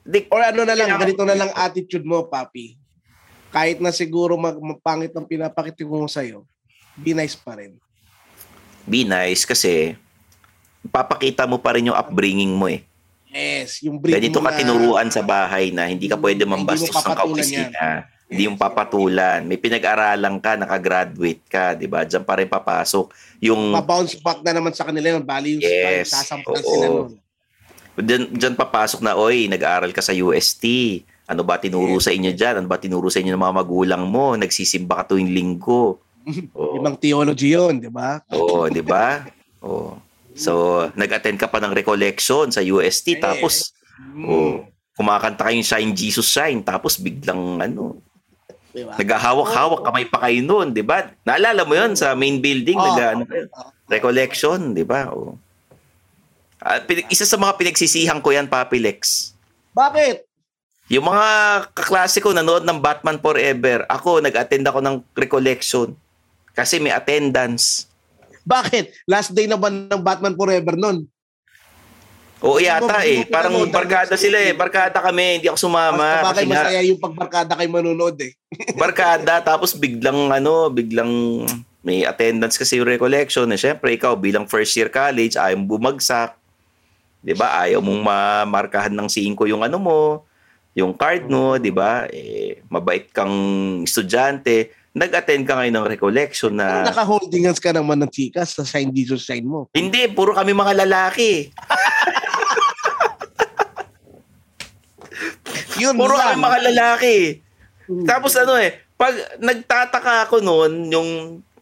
Di, 0.06 0.24
Or 0.32 0.40
ano 0.40 0.64
na 0.64 0.72
lang, 0.72 0.96
ganito 0.96 1.24
na 1.26 1.36
lang 1.36 1.50
attitude 1.52 2.06
mo, 2.06 2.24
papi. 2.30 2.78
Kahit 3.48 3.80
na 3.80 3.92
siguro 3.94 4.36
mag 4.36 4.56
mapangit 4.60 5.12
ang 5.16 5.24
pinapakita 5.24 5.84
ko 5.84 6.04
sa'yo, 6.04 6.44
be 6.98 7.16
nice 7.16 7.36
pa 7.38 7.56
rin. 7.56 7.76
be 8.88 9.04
nice 9.04 9.44
kasi 9.44 9.96
papakita 10.88 11.44
mo 11.44 11.60
pa 11.60 11.76
rin 11.76 11.92
yung 11.92 11.98
upbringing 11.98 12.52
mo 12.56 12.68
eh. 12.68 12.84
Yes, 13.28 13.84
yung 13.84 14.00
breed 14.00 14.16
Ganito 14.16 14.40
mo 14.40 14.48
ka 14.48 14.56
tinuruan 14.56 15.12
sa 15.12 15.20
bahay 15.20 15.68
na 15.68 15.84
hindi 15.84 16.08
ka 16.08 16.16
pwede 16.16 16.48
Hindi 16.48 16.48
mo 16.48 16.64
mambastos 16.64 16.96
ng 16.96 17.18
kaopisina. 17.18 18.08
Hindi 18.28 18.44
yung 18.44 18.60
papatulan. 18.60 19.44
May 19.44 19.56
pinag-aralan 19.56 20.36
ka, 20.40 20.56
nakagraduate 20.60 21.44
ka, 21.48 21.72
di 21.72 21.88
ba? 21.88 22.04
Diyan 22.04 22.24
pa 22.24 22.36
rin 22.36 22.48
papasok. 22.48 23.12
Yung 23.40 23.72
Pa-bounce 23.72 24.20
back 24.20 24.44
na 24.44 24.52
naman 24.52 24.72
sa 24.76 24.84
kanila 24.84 25.16
yung 25.16 25.24
values. 25.24 25.64
Yes, 25.64 26.12
Sasampan 26.12 26.60
sila 26.60 26.86
nun. 26.88 27.16
Diyan, 27.98 28.22
diyan 28.36 28.54
papasok 28.56 29.00
na, 29.00 29.16
oy, 29.16 29.48
nag-aaral 29.48 29.92
ka 29.96 30.04
sa 30.04 30.12
UST. 30.12 30.64
Ano 31.28 31.44
ba 31.44 31.60
tinuro 31.60 32.00
sa 32.00 32.08
inyo 32.08 32.32
dyan? 32.32 32.64
Ano 32.64 32.66
ba 32.66 32.80
tinuro 32.80 33.12
sa 33.12 33.20
inyo 33.20 33.36
ng 33.36 33.42
mga 33.44 33.56
magulang 33.60 34.02
mo? 34.08 34.32
Nagsisimba 34.32 35.04
ka 35.04 35.12
tuwing 35.12 35.28
linggo. 35.28 36.00
Oo, 36.56 36.80
Ibang 36.80 36.96
theology 36.96 37.52
yun, 37.52 37.76
di 37.78 37.92
ba? 37.92 38.24
Oo, 38.32 38.64
di 38.66 38.80
ba? 38.80 39.28
Oo. 39.60 40.00
So, 40.32 40.86
nag-attend 40.94 41.36
ka 41.36 41.50
pa 41.50 41.60
ng 41.60 41.74
recollection 41.74 42.48
sa 42.48 42.64
UST. 42.64 43.18
Tapos, 43.18 43.74
oh, 44.16 44.64
kumakanta 44.96 45.44
kayong 45.44 45.66
Shine 45.66 45.92
Jesus 45.92 46.30
Shine. 46.30 46.62
Tapos 46.62 46.96
biglang, 46.96 47.60
ano, 47.60 48.00
Di 48.68 48.84
ba? 48.84 48.94
naghahawak-hawak 48.94 49.80
kamay 49.82 50.04
pa 50.06 50.22
kayo 50.22 50.40
noon, 50.40 50.70
di 50.70 50.84
ba? 50.84 51.10
Naalala 51.24 51.64
mo 51.64 51.74
yon 51.74 51.92
sa 51.92 52.12
main 52.14 52.38
building, 52.38 52.76
Oo. 52.76 52.86
nag, 52.86 52.98
ano, 53.00 53.22
recollection, 53.88 54.76
di 54.76 54.84
ba? 54.84 55.08
Ah, 56.58 56.78
pin- 56.80 57.08
isa 57.08 57.24
sa 57.24 57.34
mga 57.34 57.56
pinagsisihan 57.56 58.20
ko 58.20 58.28
yan, 58.30 58.46
Papi 58.46 58.78
Lex. 58.78 59.32
Bakit? 59.72 60.27
Yung 60.88 61.04
mga 61.04 61.26
kaklase 61.76 62.18
ko 62.24 62.32
nanood 62.32 62.64
ng 62.64 62.80
Batman 62.80 63.20
Forever, 63.20 63.84
ako, 63.92 64.24
nag-attend 64.24 64.64
ako 64.64 64.80
ng 64.80 64.96
recollection. 65.12 65.92
Kasi 66.56 66.80
may 66.80 66.96
attendance. 66.96 67.84
Bakit? 68.48 69.04
Last 69.04 69.36
day 69.36 69.44
na 69.44 69.60
ba 69.60 69.68
ng 69.68 70.00
Batman 70.00 70.32
Forever 70.32 70.74
nun? 70.80 71.04
Oo 72.38 72.62
yata 72.62 73.02
Hindi 73.02 73.26
eh. 73.26 73.28
Parang 73.28 73.52
barkada 73.68 74.14
sila 74.14 74.38
eh. 74.38 74.54
Barkada 74.54 75.02
kami. 75.02 75.42
Hindi 75.42 75.50
ako 75.50 75.58
Mas 75.58 75.64
sumama. 75.68 76.08
bagay 76.22 76.46
Kasi 76.46 76.46
nga, 76.46 76.62
masaya 76.64 76.82
yung 76.86 77.00
pagbarkada 77.02 77.52
kay 77.58 77.68
manonood 77.68 78.16
eh. 78.22 78.32
barkada. 78.80 79.42
Tapos 79.42 79.74
biglang 79.74 80.32
ano, 80.32 80.70
biglang 80.72 81.10
may 81.82 82.06
attendance 82.06 82.56
kasi 82.56 82.78
yung 82.78 82.88
recollection. 82.88 83.50
Eh, 83.50 83.58
Siyempre, 83.58 83.92
ikaw 83.92 84.14
bilang 84.14 84.46
first 84.46 84.72
year 84.78 84.88
college, 84.88 85.34
ayaw 85.34 85.58
mong 85.58 85.70
bumagsak. 85.78 86.38
'Di 87.18 87.34
ba 87.34 87.58
Ayaw 87.66 87.82
mong 87.82 88.00
mamarkahan 88.06 88.94
ng 88.94 89.10
5 89.10 89.50
yung 89.50 89.66
ano 89.66 89.76
mo, 89.82 89.98
yung 90.78 90.94
card 90.94 91.26
mo, 91.26 91.58
'di 91.58 91.74
ba 91.74 92.06
Eh, 92.06 92.62
mabait 92.70 93.10
kang 93.10 93.34
estudyante. 93.82 94.70
Nag-attend 94.94 95.46
ka 95.46 95.58
ngayon 95.58 95.74
ng 95.78 95.90
recollection 95.94 96.58
na... 96.58 96.82
naka-holding 96.82 97.46
hands 97.46 97.62
ka 97.62 97.70
naman 97.70 98.02
ng 98.02 98.10
chikas 98.10 98.58
sa 98.58 98.66
sign 98.66 98.90
Jesus 98.90 99.22
sign 99.22 99.46
mo. 99.46 99.70
Hindi, 99.70 100.10
puro 100.10 100.34
kami 100.34 100.50
mga 100.50 100.74
lalaki. 100.86 101.54
Yun 105.78 105.94
Puro 105.94 106.18
lang. 106.18 106.34
kami 106.34 106.42
mga 106.42 106.60
lalaki. 106.72 107.16
Tapos 108.02 108.34
ano 108.34 108.58
eh, 108.58 108.82
pag 108.98 109.14
nagtataka 109.38 110.26
ako 110.26 110.42
noon, 110.42 110.90
yung 110.90 111.10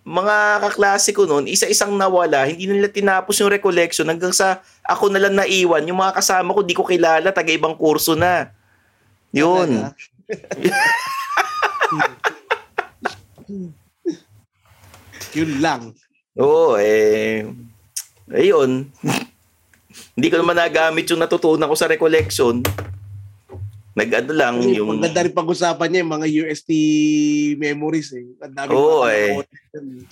mga 0.00 0.64
kaklase 0.64 1.12
ko 1.12 1.28
noon, 1.28 1.44
isa-isang 1.44 1.92
nawala, 1.92 2.48
hindi 2.48 2.64
nila 2.64 2.88
tinapos 2.88 3.36
yung 3.36 3.52
recollection 3.52 4.08
hanggang 4.08 4.32
sa 4.32 4.64
ako 4.86 5.12
na 5.12 5.20
lang 5.20 5.36
naiwan. 5.36 5.84
Yung 5.84 6.00
mga 6.00 6.16
kasama 6.16 6.56
ko, 6.56 6.64
di 6.64 6.72
ko 6.72 6.88
kilala, 6.88 7.36
taga 7.36 7.52
ibang 7.52 7.76
kurso 7.76 8.16
na. 8.16 8.55
Yun. 9.32 9.86
Yun 15.36 15.60
lang. 15.60 15.92
Oo, 16.36 16.76
eh, 16.76 17.48
ayun. 18.32 18.88
hindi 20.16 20.28
ko 20.28 20.36
naman 20.40 20.56
nagamit 20.56 21.08
yung 21.08 21.20
natutunan 21.20 21.68
ko 21.68 21.76
sa 21.76 21.88
recollection. 21.88 22.60
Nag-ano 23.96 24.32
lang, 24.36 24.60
Yung... 24.60 24.76
yung... 24.76 24.88
Maganda 25.00 25.24
rin 25.24 25.32
pag-usapan 25.32 25.88
niya 25.88 26.04
yung 26.04 26.14
mga 26.20 26.28
UST 26.44 26.70
memories 27.56 28.12
eh. 28.12 28.28
Ang 28.44 28.52
dami 28.52 28.68
Oo, 28.76 29.08
eh. 29.08 29.40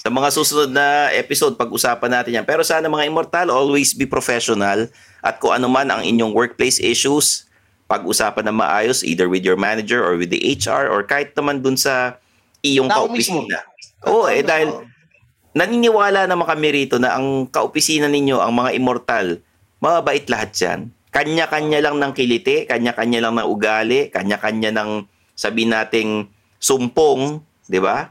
Sa 0.01 0.09
mga 0.09 0.29
susunod 0.33 0.73
na 0.73 1.13
episode, 1.13 1.61
pag-usapan 1.61 2.09
natin 2.09 2.41
yan. 2.41 2.49
Pero 2.49 2.65
sana 2.65 2.89
mga 2.89 3.05
immortal, 3.05 3.53
always 3.53 3.93
be 3.93 4.09
professional. 4.09 4.89
At 5.21 5.37
kung 5.37 5.53
ano 5.53 5.69
man 5.69 5.93
ang 5.93 6.01
inyong 6.01 6.33
workplace 6.33 6.81
issues, 6.81 7.45
pag-usapan 7.85 8.49
na 8.49 8.55
maayos, 8.55 9.05
either 9.05 9.29
with 9.29 9.45
your 9.45 9.61
manager 9.61 10.01
or 10.01 10.17
with 10.17 10.33
the 10.33 10.41
HR 10.41 10.89
or 10.89 11.05
kahit 11.05 11.37
naman 11.37 11.61
dun 11.61 11.77
sa 11.77 12.17
iyong 12.65 12.89
Tao 12.89 13.07
kaopisina. 13.07 13.61
Oo, 14.09 14.29
eh 14.29 14.41
dahil 14.41 14.89
naniniwala 15.55 16.27
naman 16.27 16.49
kami 16.49 16.85
rito 16.85 16.97
na 16.97 17.15
ang 17.15 17.47
kaopisina 17.49 18.09
ninyo, 18.09 18.41
ang 18.41 18.53
mga 18.57 18.71
immortal, 18.75 19.27
mababait 19.79 20.25
lahat 20.33 20.51
yan. 20.57 20.81
Kanya-kanya 21.15 21.79
lang 21.79 22.03
ng 22.03 22.13
kiliti, 22.17 22.67
kanya-kanya 22.67 23.23
lang 23.23 23.39
ng 23.39 23.47
ugali, 23.47 24.11
kanya-kanya 24.11 24.75
ng 24.75 25.07
sabi 25.39 25.69
nating 25.69 26.27
sumpong, 26.59 27.39
di 27.71 27.79
ba? 27.79 28.11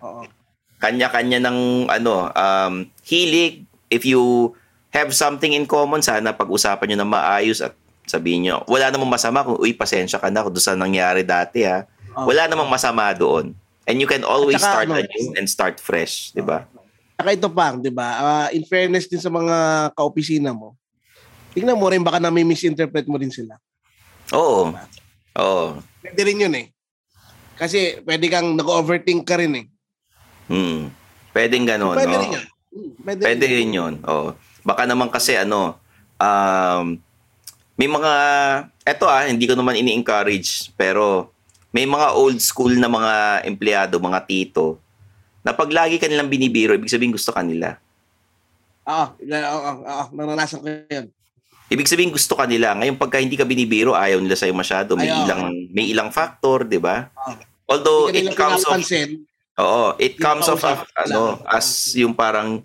Kanya-kanya 0.79 1.43
ng 1.43 1.89
ano, 1.91 2.31
um, 2.31 2.73
hilig. 3.03 3.67
If 3.91 4.07
you 4.07 4.53
have 4.95 5.11
something 5.11 5.51
in 5.51 5.67
common, 5.67 5.99
sana 5.99 6.31
pag-usapan 6.31 6.93
nyo 6.93 6.97
na 7.03 7.09
maayos 7.09 7.59
at 7.59 7.75
sabihin 8.07 8.47
nyo, 8.47 8.57
wala 8.67 8.91
namang 8.91 9.11
masama 9.11 9.43
kung, 9.43 9.59
uy, 9.59 9.73
pasensya 9.75 10.19
ka 10.19 10.27
na 10.27 10.43
kung 10.43 10.53
doon 10.53 10.63
sa 10.63 10.75
nangyari 10.75 11.23
dati 11.23 11.63
ha. 11.63 11.87
Oo. 12.13 12.29
Wala 12.29 12.47
namang 12.47 12.69
masama 12.69 13.09
doon. 13.15 13.55
And 13.83 13.99
you 13.99 14.07
can 14.07 14.23
always 14.23 14.59
saka, 14.63 14.87
start 14.87 14.87
ano, 14.87 15.03
anew 15.03 15.35
and 15.35 15.47
start 15.49 15.75
fresh, 15.79 16.31
di 16.31 16.39
ba? 16.39 16.63
Saka 17.19 17.29
ito 17.35 17.49
pa, 17.51 17.75
di 17.75 17.91
ba? 17.91 18.07
Ah, 18.15 18.47
in 18.55 18.63
fairness 18.63 19.11
din 19.11 19.19
sa 19.19 19.27
mga 19.27 19.89
kaopisina 19.95 20.55
mo, 20.55 20.75
tingnan 21.51 21.75
mo 21.75 21.91
rin 21.91 22.03
baka 22.03 22.19
na 22.19 22.31
may 22.31 22.47
misinterpret 22.47 23.07
mo 23.11 23.19
rin 23.19 23.31
sila. 23.31 23.59
Oo. 24.31 24.71
Oo. 25.35 25.65
Pwede 25.99 26.21
rin 26.23 26.43
yun 26.47 26.55
eh. 26.55 26.71
Kasi 27.59 28.01
pwede 28.07 28.31
kang 28.31 28.55
nag-overthink 28.55 29.27
ka 29.27 29.35
rin 29.37 29.53
eh. 29.59 29.65
Hmm. 30.47 30.89
Pwedeng 31.35 31.67
ganun. 31.67 31.95
Pwede 31.97 32.15
oo. 32.15 32.21
rin 32.23 32.31
yun. 32.39 32.45
Hmm, 32.73 32.91
Pwede, 33.03 33.21
Pwede 33.21 33.45
rin 33.51 33.71
yun. 33.73 33.93
Oo. 34.07 34.33
Baka 34.63 34.87
naman 34.87 35.11
kasi 35.11 35.35
ano, 35.35 35.75
um, 36.17 36.97
may 37.73 37.89
mga, 37.89 38.13
eto 38.85 39.09
ah, 39.09 39.25
hindi 39.25 39.49
ko 39.49 39.57
naman 39.57 39.79
ini-encourage, 39.79 40.73
pero 40.77 41.33
may 41.73 41.89
mga 41.89 42.13
old 42.13 42.37
school 42.37 42.73
na 42.77 42.85
mga 42.85 43.45
empleyado, 43.49 43.97
mga 43.97 44.19
tito, 44.29 44.77
na 45.41 45.51
pag 45.51 45.73
lagi 45.73 45.97
kanilang 45.97 46.29
binibiro, 46.29 46.77
ibig 46.77 46.91
sabihin 46.91 47.11
gusto 47.11 47.33
kanila. 47.33 47.75
Oo, 48.87 49.05
oo, 49.19 49.71
oo, 49.83 50.03
naranasan 50.13 50.59
ko 50.61 50.67
yun. 50.69 51.07
Ibig 51.73 51.89
sabihin 51.89 52.13
gusto 52.13 52.37
kanila. 52.37 52.75
Ngayon 52.77 52.99
pagka 52.99 53.17
hindi 53.17 53.33
ka 53.33 53.47
binibiro, 53.47 53.97
ayaw 53.97 54.21
nila 54.21 54.37
sa'yo 54.37 54.53
masyado. 54.53 54.93
May 54.93 55.09
Ayaw. 55.09 55.25
ilang 55.25 55.43
may 55.73 55.85
ilang 55.89 56.09
factor, 56.13 56.67
'di 56.67 56.77
ba? 56.77 57.09
Oo. 57.17 57.33
Although 57.65 58.11
ka 58.11 58.19
it 58.19 58.23
nila 58.27 58.37
comes 58.37 58.61
pinapansin. 58.61 59.09
Oo, 59.53 59.85
it 59.97 60.15
comes 60.19 60.45
as, 60.49 60.61
ano, 60.97 61.41
as 61.45 61.93
yung 61.97 62.13
parang 62.13 62.61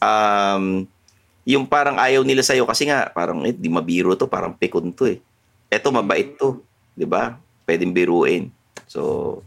um, 0.00 0.86
yung 1.56 1.66
parang 1.66 1.96
ayaw 1.96 2.22
nila 2.22 2.44
sa'yo 2.44 2.68
kasi 2.68 2.86
nga, 2.86 3.08
parang 3.10 3.42
eh, 3.48 3.54
di 3.54 3.66
mabiro 3.72 4.14
to, 4.14 4.28
parang 4.30 4.54
pikon 4.54 4.92
to 4.92 5.08
eh. 5.10 5.18
Eto, 5.70 5.94
mabait 5.94 6.36
to. 6.36 6.60
Di 6.94 7.06
ba? 7.06 7.38
Pwedeng 7.64 7.94
biruin. 7.94 8.50
So, 8.90 9.40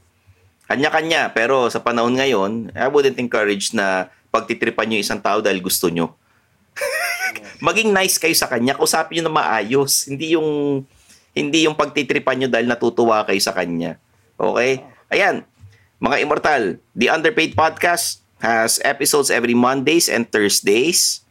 kanya-kanya. 0.72 1.36
Pero 1.36 1.68
sa 1.68 1.84
panahon 1.84 2.16
ngayon, 2.16 2.72
I 2.74 2.88
wouldn't 2.88 3.20
encourage 3.20 3.76
na 3.76 4.10
pagtitripan 4.34 4.89
nyo 4.89 4.97
isang 4.97 5.22
tao 5.22 5.43
dahil 5.43 5.62
gusto 5.62 5.91
nyo. 5.91 6.16
Maging 7.68 7.93
nice 7.93 8.18
kayo 8.18 8.34
sa 8.34 8.49
kanya. 8.49 8.74
Kausapin 8.74 9.22
nyo 9.22 9.30
na 9.30 9.34
maayos. 9.38 10.10
Hindi 10.10 10.34
yung 10.34 10.82
hindi 11.34 11.66
yung 11.66 11.78
pagtitripan 11.78 12.38
nyo 12.41 12.49
dahil 12.49 12.70
natutuwa 12.70 13.26
kayo 13.26 13.41
sa 13.41 13.54
kanya. 13.54 13.97
Okay? 14.38 14.86
Ayan. 15.14 15.45
Mga 16.04 16.18
Immortal, 16.26 16.64
The 16.93 17.08
Underpaid 17.10 17.56
Podcast 17.56 18.24
has 18.43 18.78
episodes 18.84 19.32
every 19.32 19.56
Mondays 19.56 20.12
and 20.12 20.28
Thursdays. 20.28 21.22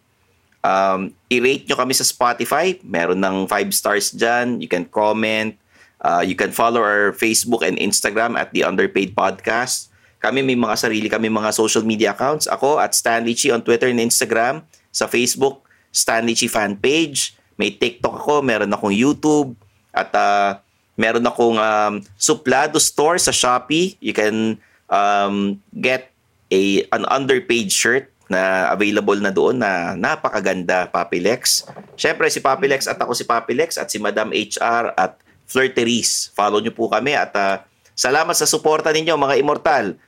Um, 0.63 1.11
i-rate 1.27 1.67
nyo 1.67 1.75
kami 1.75 1.91
sa 1.93 2.07
Spotify. 2.07 2.79
Meron 2.87 3.19
ng 3.19 3.51
5 3.51 3.75
stars 3.75 4.15
dyan. 4.15 4.63
You 4.63 4.71
can 4.71 4.87
comment. 4.87 5.59
Uh, 6.03 6.23
you 6.23 6.35
can 6.35 6.55
follow 6.55 6.83
our 6.83 7.15
Facebook 7.15 7.63
and 7.67 7.79
Instagram 7.79 8.39
at 8.39 8.55
The 8.55 8.67
Underpaid 8.67 9.15
Podcast. 9.15 9.91
Kami 10.23 10.39
may 10.43 10.55
mga 10.55 10.79
sarili 10.79 11.11
kami 11.11 11.27
mga 11.27 11.51
social 11.51 11.83
media 11.83 12.15
accounts. 12.15 12.47
Ako 12.47 12.79
at 12.79 12.95
Stanley 12.95 13.35
Chi 13.35 13.51
on 13.51 13.63
Twitter 13.63 13.91
and 13.91 13.99
Instagram. 13.99 14.63
Sa 14.95 15.11
Facebook, 15.11 15.67
Stanley 15.91 16.39
Chi 16.39 16.47
fan 16.47 16.79
page. 16.79 17.35
May 17.59 17.75
TikTok 17.75 18.23
ako. 18.23 18.43
Meron 18.43 18.71
akong 18.71 18.95
YouTube. 18.95 19.59
At 19.91 20.15
uh, 20.15 20.63
meron 20.95 21.27
akong 21.27 21.59
um, 21.59 21.95
Suplado 22.15 22.79
store 22.79 23.19
sa 23.19 23.35
Shopee. 23.35 23.99
You 23.99 24.15
can 24.15 24.63
um, 24.87 25.59
get 25.75 26.15
a 26.55 26.87
an 26.95 27.03
underpaid 27.11 27.75
shirt 27.75 28.13
na 28.33 28.73
available 28.73 29.21
na 29.21 29.29
doon 29.29 29.61
na 29.61 29.93
napakaganda, 29.93 30.89
Papilex. 30.89 31.69
Siyempre, 32.01 32.33
si 32.33 32.41
Papilex 32.41 32.89
at 32.89 32.97
ako 32.97 33.13
si 33.13 33.29
Papilex 33.29 33.77
at 33.77 33.93
si 33.93 34.01
Madam 34.01 34.33
HR 34.33 34.97
at 34.97 35.21
Flirteries. 35.45 36.33
Follow 36.33 36.65
nyo 36.65 36.73
po 36.73 36.89
kami 36.89 37.13
at 37.13 37.37
uh, 37.37 37.61
salamat 37.93 38.33
sa 38.33 38.49
suporta 38.49 38.89
ninyo, 38.89 39.13
mga 39.21 39.37
immortal. 39.37 40.01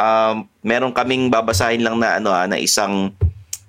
Um, 0.00 0.48
meron 0.64 0.96
kaming 0.96 1.28
babasahin 1.28 1.84
lang 1.84 2.00
na, 2.00 2.16
ano, 2.16 2.32
ah, 2.32 2.48
na 2.48 2.56
isang 2.56 3.12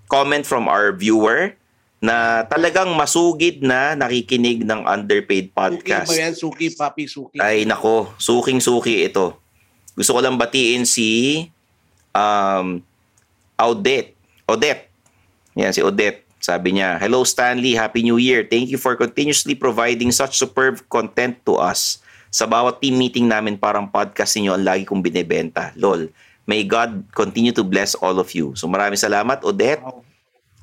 comment 0.07 0.47
from 0.47 0.71
our 0.71 0.95
viewer 0.95 1.59
na 2.03 2.43
talagang 2.51 2.91
masugid 2.99 3.63
na 3.63 3.95
nakikinig 3.95 4.67
ng 4.67 4.84
underpaid 4.84 5.55
podcast. 5.55 6.11
Suki 6.11 6.19
ba 6.19 6.23
yan? 6.27 6.34
Suki, 6.36 6.67
papi, 6.75 7.03
suki. 7.07 7.38
Ay 7.39 7.63
nako, 7.63 8.11
suking-suki 8.19 9.07
ito. 9.07 9.39
Gusto 9.95 10.11
ko 10.11 10.19
lang 10.19 10.36
batiin 10.36 10.84
si 10.84 11.47
um, 12.11 12.84
Odette. 13.59 14.15
Odette. 14.49 14.89
Yan, 15.55 15.71
si 15.71 15.81
Odette. 15.81 16.25
Sabi 16.43 16.75
niya, 16.75 16.99
Hello 16.99 17.23
Stanley, 17.23 17.71
Happy 17.71 18.03
New 18.03 18.19
Year. 18.19 18.43
Thank 18.43 18.67
you 18.67 18.75
for 18.75 18.99
continuously 18.99 19.55
providing 19.55 20.11
such 20.11 20.35
superb 20.35 20.83
content 20.91 21.39
to 21.47 21.55
us. 21.55 22.03
Sa 22.33 22.43
bawat 22.43 22.83
team 22.83 22.99
meeting 22.99 23.31
namin 23.31 23.55
parang 23.55 23.87
podcast 23.87 24.35
ninyo 24.35 24.51
ang 24.51 24.65
lagi 24.67 24.83
kong 24.83 24.99
binebenta. 24.99 25.71
Lol. 25.79 26.11
May 26.43 26.67
God 26.67 27.07
continue 27.15 27.55
to 27.55 27.63
bless 27.63 27.95
all 27.95 28.19
of 28.19 28.27
you. 28.35 28.51
So 28.59 28.67
maraming 28.67 28.99
salamat, 28.99 29.47
Odette. 29.47 29.79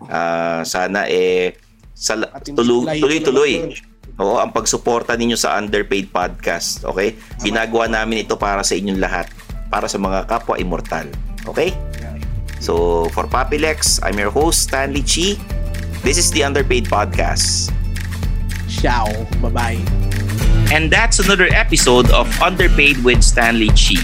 Ah, 0.04 0.60
sana 0.68 1.08
eh 1.08 1.56
sal- 1.96 2.28
tuloy-tuloy. 2.44 3.72
Oo, 4.20 4.36
ang 4.36 4.52
pagsuporta 4.52 5.16
ninyo 5.16 5.32
sa 5.32 5.56
Underpaid 5.56 6.12
Podcast, 6.12 6.84
okay? 6.84 7.16
Ginagawa 7.40 7.88
namin 7.88 8.28
ito 8.28 8.36
para 8.36 8.60
sa 8.60 8.76
inyong 8.76 9.00
lahat, 9.00 9.32
para 9.72 9.88
sa 9.88 9.96
mga 9.96 10.28
kapwa 10.28 10.60
immortal. 10.60 11.08
Okay? 11.48 11.72
So, 12.60 13.08
for 13.16 13.24
Papilex, 13.24 13.98
I'm 14.04 14.20
your 14.20 14.30
host, 14.30 14.68
Stanley 14.68 15.00
Chi. 15.00 15.40
This 16.04 16.20
is 16.20 16.30
the 16.30 16.44
Underpaid 16.44 16.86
Podcast. 16.92 17.72
Ciao. 18.68 19.08
Bye-bye. 19.40 19.80
And 20.68 20.92
that's 20.92 21.18
another 21.18 21.48
episode 21.50 22.12
of 22.12 22.28
Underpaid 22.40 23.02
with 23.02 23.24
Stanley 23.24 23.72
Chi. 23.72 23.96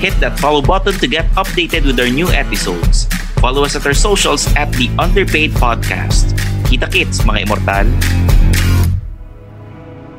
Hit 0.00 0.18
that 0.24 0.40
follow 0.40 0.64
button 0.64 0.96
to 0.98 1.06
get 1.06 1.28
updated 1.36 1.84
with 1.84 2.00
our 2.00 2.08
new 2.08 2.28
episodes. 2.32 3.04
Follow 3.38 3.62
us 3.62 3.76
at 3.76 3.86
our 3.86 3.94
socials 3.94 4.48
at 4.56 4.72
the 4.72 4.88
Underpaid 4.98 5.52
Podcast. 5.52 6.32
Kita 6.66 6.90
kits, 6.90 7.20
mga 7.28 7.44
immortal. 7.44 7.86